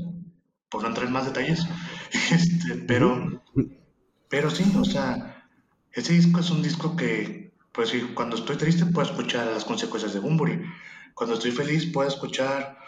por 0.69 0.83
no 0.83 0.89
entrar 0.89 1.07
en 1.07 1.13
más 1.13 1.27
detalles, 1.27 1.67
este, 2.31 2.77
pero, 2.87 3.43
pero 4.29 4.51
sí, 4.51 4.65
o 4.79 4.85
sea, 4.85 5.49
ese 5.93 6.13
disco 6.13 6.41
es 6.41 6.51
un 6.51 6.63
disco 6.63 6.97
que, 6.97 7.52
pues 7.73 7.89
sí, 7.89 8.01
cuando 8.15 8.37
estoy 8.37 8.57
triste 8.57 8.87
puedo 8.87 9.09
escuchar 9.09 9.47
las 9.47 9.65
consecuencias 9.65 10.13
de 10.15 10.21
Bumburi, 10.21 10.61
cuando 11.15 11.35
estoy 11.35 11.53
feliz 11.53 11.91
puedo 11.93 12.09
escuchar 12.09 12.79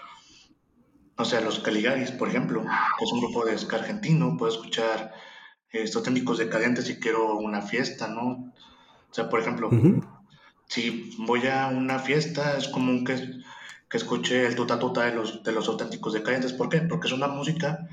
o 1.17 1.25
sea, 1.25 1.41
los 1.41 1.61
Caligaris, 1.61 2.11
por 2.11 2.29
ejemplo, 2.29 2.63
que 2.63 3.05
es 3.05 3.13
un 3.13 3.21
grupo 3.21 3.45
de 3.45 3.57
ska 3.57 3.77
argentino, 3.77 4.37
puedo 4.37 4.53
escuchar 4.53 5.13
estos 5.71 6.03
técnicos 6.03 6.39
decadentes 6.39 6.87
si 6.87 6.99
quiero 6.99 7.37
una 7.37 7.63
fiesta, 7.63 8.09
¿no? 8.09 8.53
O 9.11 9.15
sea, 9.15 9.29
por 9.29 9.41
ejemplo, 9.41 9.71
si 10.67 11.15
voy 11.19 11.47
a 11.47 11.69
una 11.69 11.99
fiesta, 12.01 12.57
es 12.57 12.69
común 12.69 13.05
que, 13.05 13.15
que 13.89 13.97
escuche 13.97 14.47
el 14.47 14.57
tuta 14.57 14.79
tuta 14.79 15.05
de 15.05 15.15
los, 15.15 15.43
de 15.45 15.53
los 15.53 15.69
auténticos 15.69 16.13
decadentes. 16.13 16.53
¿Por 16.53 16.69
qué? 16.69 16.81
Porque 16.81 17.07
es 17.07 17.13
una 17.13 17.29
música 17.29 17.87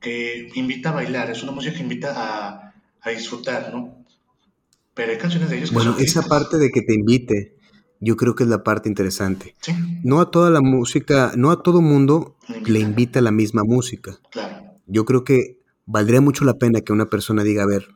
que 0.00 0.50
invita 0.54 0.90
a 0.90 0.92
bailar, 0.92 1.30
es 1.30 1.42
una 1.42 1.52
música 1.52 1.74
que 1.74 1.82
invita 1.82 2.12
a, 2.14 2.74
a 3.00 3.10
disfrutar, 3.10 3.74
¿no? 3.74 3.99
Pero 4.94 5.12
hay 5.12 5.18
canciones 5.18 5.50
de 5.50 5.58
ellos 5.58 5.70
que 5.70 5.74
Bueno, 5.74 5.96
esa 5.98 6.22
parte 6.22 6.58
de 6.58 6.70
que 6.70 6.82
te 6.82 6.94
invite, 6.94 7.56
yo 8.00 8.16
creo 8.16 8.34
que 8.34 8.44
es 8.44 8.48
la 8.48 8.64
parte 8.64 8.88
interesante. 8.88 9.54
No 10.02 10.20
a 10.20 10.30
toda 10.30 10.50
la 10.50 10.60
música, 10.60 11.32
no 11.36 11.50
a 11.50 11.62
todo 11.62 11.80
mundo 11.80 12.36
le 12.66 12.80
invita 12.80 13.20
la 13.20 13.30
misma 13.30 13.62
música. 13.64 14.18
Yo 14.86 15.04
creo 15.04 15.24
que 15.24 15.60
valdría 15.86 16.20
mucho 16.20 16.44
la 16.44 16.58
pena 16.58 16.80
que 16.80 16.92
una 16.92 17.10
persona 17.10 17.44
diga, 17.44 17.62
a 17.62 17.66
ver, 17.66 17.88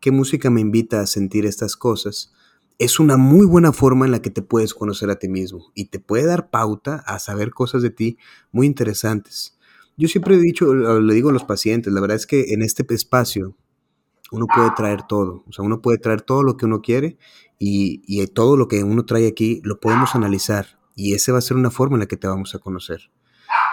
¿qué 0.00 0.10
música 0.10 0.50
me 0.50 0.60
invita 0.60 1.00
a 1.00 1.06
sentir 1.06 1.46
estas 1.46 1.76
cosas? 1.76 2.32
Es 2.78 2.98
una 2.98 3.16
muy 3.16 3.44
buena 3.44 3.72
forma 3.72 4.06
en 4.06 4.12
la 4.12 4.22
que 4.22 4.30
te 4.30 4.40
puedes 4.40 4.72
conocer 4.72 5.10
a 5.10 5.18
ti 5.18 5.28
mismo 5.28 5.70
y 5.74 5.86
te 5.86 6.00
puede 6.00 6.24
dar 6.24 6.48
pauta 6.48 6.96
a 7.06 7.18
saber 7.18 7.50
cosas 7.50 7.82
de 7.82 7.90
ti 7.90 8.16
muy 8.52 8.66
interesantes. 8.66 9.58
Yo 9.98 10.08
siempre 10.08 10.36
he 10.36 10.38
dicho, 10.38 10.72
le 10.74 11.14
digo 11.14 11.28
a 11.28 11.32
los 11.32 11.44
pacientes, 11.44 11.92
la 11.92 12.00
verdad 12.00 12.16
es 12.16 12.26
que 12.26 12.54
en 12.54 12.62
este 12.62 12.86
espacio 12.94 13.56
uno 14.30 14.46
puede 14.46 14.70
traer 14.76 15.02
todo, 15.02 15.44
o 15.48 15.52
sea, 15.52 15.64
uno 15.64 15.80
puede 15.80 15.98
traer 15.98 16.22
todo 16.22 16.42
lo 16.42 16.56
que 16.56 16.66
uno 16.66 16.82
quiere 16.82 17.18
y, 17.58 18.26
todo 18.28 18.56
lo 18.56 18.68
que 18.68 18.82
uno 18.82 19.04
trae 19.04 19.26
aquí 19.26 19.60
lo 19.64 19.80
podemos 19.80 20.14
analizar 20.14 20.78
y 20.94 21.14
esa 21.14 21.32
va 21.32 21.38
a 21.38 21.42
ser 21.42 21.56
una 21.56 21.70
forma 21.70 21.96
en 21.96 22.00
la 22.00 22.06
que 22.06 22.16
te 22.16 22.26
vamos 22.26 22.54
a 22.54 22.58
conocer. 22.58 23.10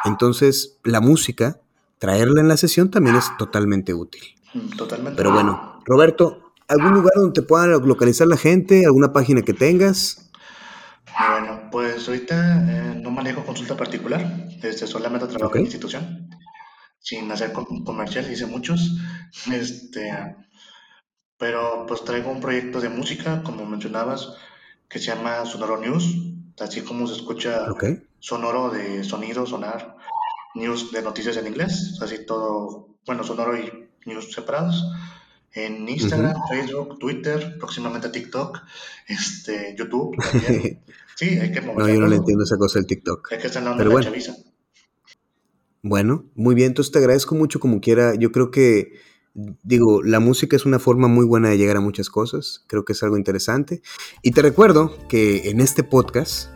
Entonces, 0.06 0.80
la 0.84 1.02
música, 1.02 1.60
traerla 2.00 2.41
en 2.41 2.48
la 2.48 2.58
sesión 2.58 2.91
también 2.91 3.15
es 3.15 3.36
totalmente 3.38 3.93
útil. 3.93 4.22
Totalmente. 4.78 5.17
Pero 5.17 5.32
bueno, 5.32 5.82
Roberto, 5.86 6.54
¿algún 6.67 6.93
lugar 6.93 7.13
donde 7.15 7.41
te 7.41 7.48
puedan 7.48 7.72
localizar 7.72 8.28
la 8.28 8.38
gente? 8.38 8.86
¿Alguna 8.86 9.13
página 9.13 9.41
que 9.41 9.54
tengas? 9.54 10.32
Bueno, 11.30 11.70
pues 11.72 12.08
ahorita 12.08 12.96
eh, 12.96 13.00
no 13.02 13.12
manejo 13.12 13.43
consulta 13.46 13.76
particular, 13.76 14.50
este, 14.62 14.86
solamente 14.86 15.28
trabajo 15.28 15.56
en 15.56 15.63
institución, 15.63 16.30
sin 17.00 17.32
hacer 17.32 17.52
comercial, 17.54 18.32
hice 18.32 18.46
muchos. 18.46 18.98
Este, 19.52 20.12
pero 21.38 21.86
pues 21.88 22.04
traigo 22.04 22.32
un 22.32 22.41
proyecto 22.41 22.82
de 22.82 22.89
música, 22.89 23.43
como 23.43 23.65
mencionabas, 23.65 24.34
que 24.89 25.00
se 25.00 25.08
llama 25.08 25.45
Sonoro 25.45 25.78
News, 25.80 26.15
así 26.60 26.82
como 26.82 27.08
se 27.08 27.15
escucha 27.15 27.65
sonoro 28.19 28.69
de 28.69 29.04
sonido, 29.04 29.45
sonar, 29.45 29.97
news 30.56 30.91
de 30.91 31.02
noticias 31.02 31.38
en 31.38 31.47
inglés, 31.47 32.00
así 32.02 32.26
todo, 32.26 32.95
bueno, 33.06 33.23
sonoro 33.23 33.58
y 33.58 33.89
news 34.06 34.32
separados. 34.32 34.86
En 35.54 35.88
Instagram, 35.89 36.36
Facebook, 36.50 37.00
Twitter, 37.00 37.58
próximamente 37.58 38.10
TikTok, 38.10 38.60
este, 39.08 39.76
YouTube 39.78 40.15
también. 40.17 40.84
Sí, 41.15 41.30
hay 41.39 41.52
que 41.52 41.62
mover. 41.62 41.80
No, 41.80 41.89
yo 41.91 42.00
no 42.00 42.06
le 42.06 42.17
entiendo 42.17 42.43
esa 42.43 42.58
cosa 42.58 42.78
del 42.78 42.86
TikTok. 42.86 43.32
Hay 43.32 43.39
que 43.39 43.47
estar 43.47 43.63
en 43.63 43.65
la 43.65 43.71
onda 43.71 43.84
de 43.84 43.89
bueno. 43.89 44.06
chaviza. 44.06 44.36
Bueno, 45.82 46.26
muy 46.36 46.54
bien, 46.54 46.67
entonces 46.67 46.91
te 46.91 47.00
agradezco 47.00 47.34
mucho 47.34 47.60
como 47.60 47.82
quiera. 47.82 48.13
Yo 48.13 48.32
creo 48.32 48.52
que 48.52 49.00
digo, 49.63 50.02
la 50.04 50.19
música 50.19 50.56
es 50.56 50.65
una 50.65 50.80
forma 50.80 51.08
muy 51.08 51.26
buena 51.26 51.50
de 51.50 51.58
llegar 51.58 51.78
a 51.78 51.82
muchas 51.82 52.10
cosas, 52.10 52.63
creo 52.67 52.86
que 52.86 52.93
es 52.93 53.04
algo 53.04 53.17
interesante. 53.17 53.82
Y 54.21 54.32
te 54.32 54.41
recuerdo 54.41 54.95
que 55.08 55.50
en 55.50 55.62
este 55.62 55.84
podcast 55.84 56.50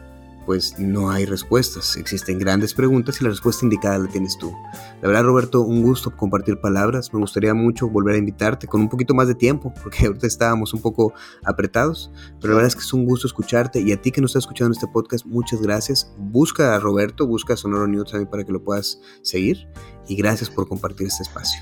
pues 0.45 0.79
no 0.79 1.11
hay 1.11 1.25
respuestas. 1.25 1.95
Existen 1.97 2.39
grandes 2.39 2.73
preguntas 2.73 3.21
y 3.21 3.23
la 3.23 3.29
respuesta 3.29 3.65
indicada 3.65 3.99
la 3.99 4.07
tienes 4.07 4.37
tú. 4.37 4.51
La 5.01 5.07
verdad, 5.07 5.23
Roberto, 5.23 5.61
un 5.61 5.83
gusto 5.83 6.15
compartir 6.15 6.59
palabras. 6.59 7.13
Me 7.13 7.19
gustaría 7.19 7.53
mucho 7.53 7.87
volver 7.87 8.15
a 8.15 8.17
invitarte 8.17 8.67
con 8.67 8.81
un 8.81 8.89
poquito 8.89 9.13
más 9.13 9.27
de 9.27 9.35
tiempo, 9.35 9.73
porque 9.83 10.07
ahorita 10.07 10.27
estábamos 10.27 10.73
un 10.73 10.81
poco 10.81 11.13
apretados, 11.45 12.11
pero 12.39 12.53
la 12.53 12.57
verdad 12.57 12.67
es 12.67 12.75
que 12.75 12.81
es 12.81 12.93
un 12.93 13.05
gusto 13.05 13.27
escucharte 13.27 13.79
y 13.81 13.91
a 13.91 14.01
ti 14.01 14.11
que 14.11 14.21
nos 14.21 14.31
estás 14.31 14.43
escuchando 14.43 14.73
en 14.73 14.77
este 14.77 14.91
podcast, 14.91 15.25
muchas 15.25 15.61
gracias. 15.61 16.11
Busca 16.17 16.75
a 16.75 16.79
Roberto, 16.79 17.27
busca 17.27 17.53
a 17.53 17.57
Sonoro 17.57 17.87
News 17.87 18.11
también 18.11 18.29
para 18.29 18.43
que 18.43 18.51
lo 18.51 18.63
puedas 18.63 18.99
seguir 19.21 19.67
y 20.07 20.15
gracias 20.15 20.49
por 20.49 20.67
compartir 20.67 21.07
este 21.07 21.23
espacio. 21.23 21.61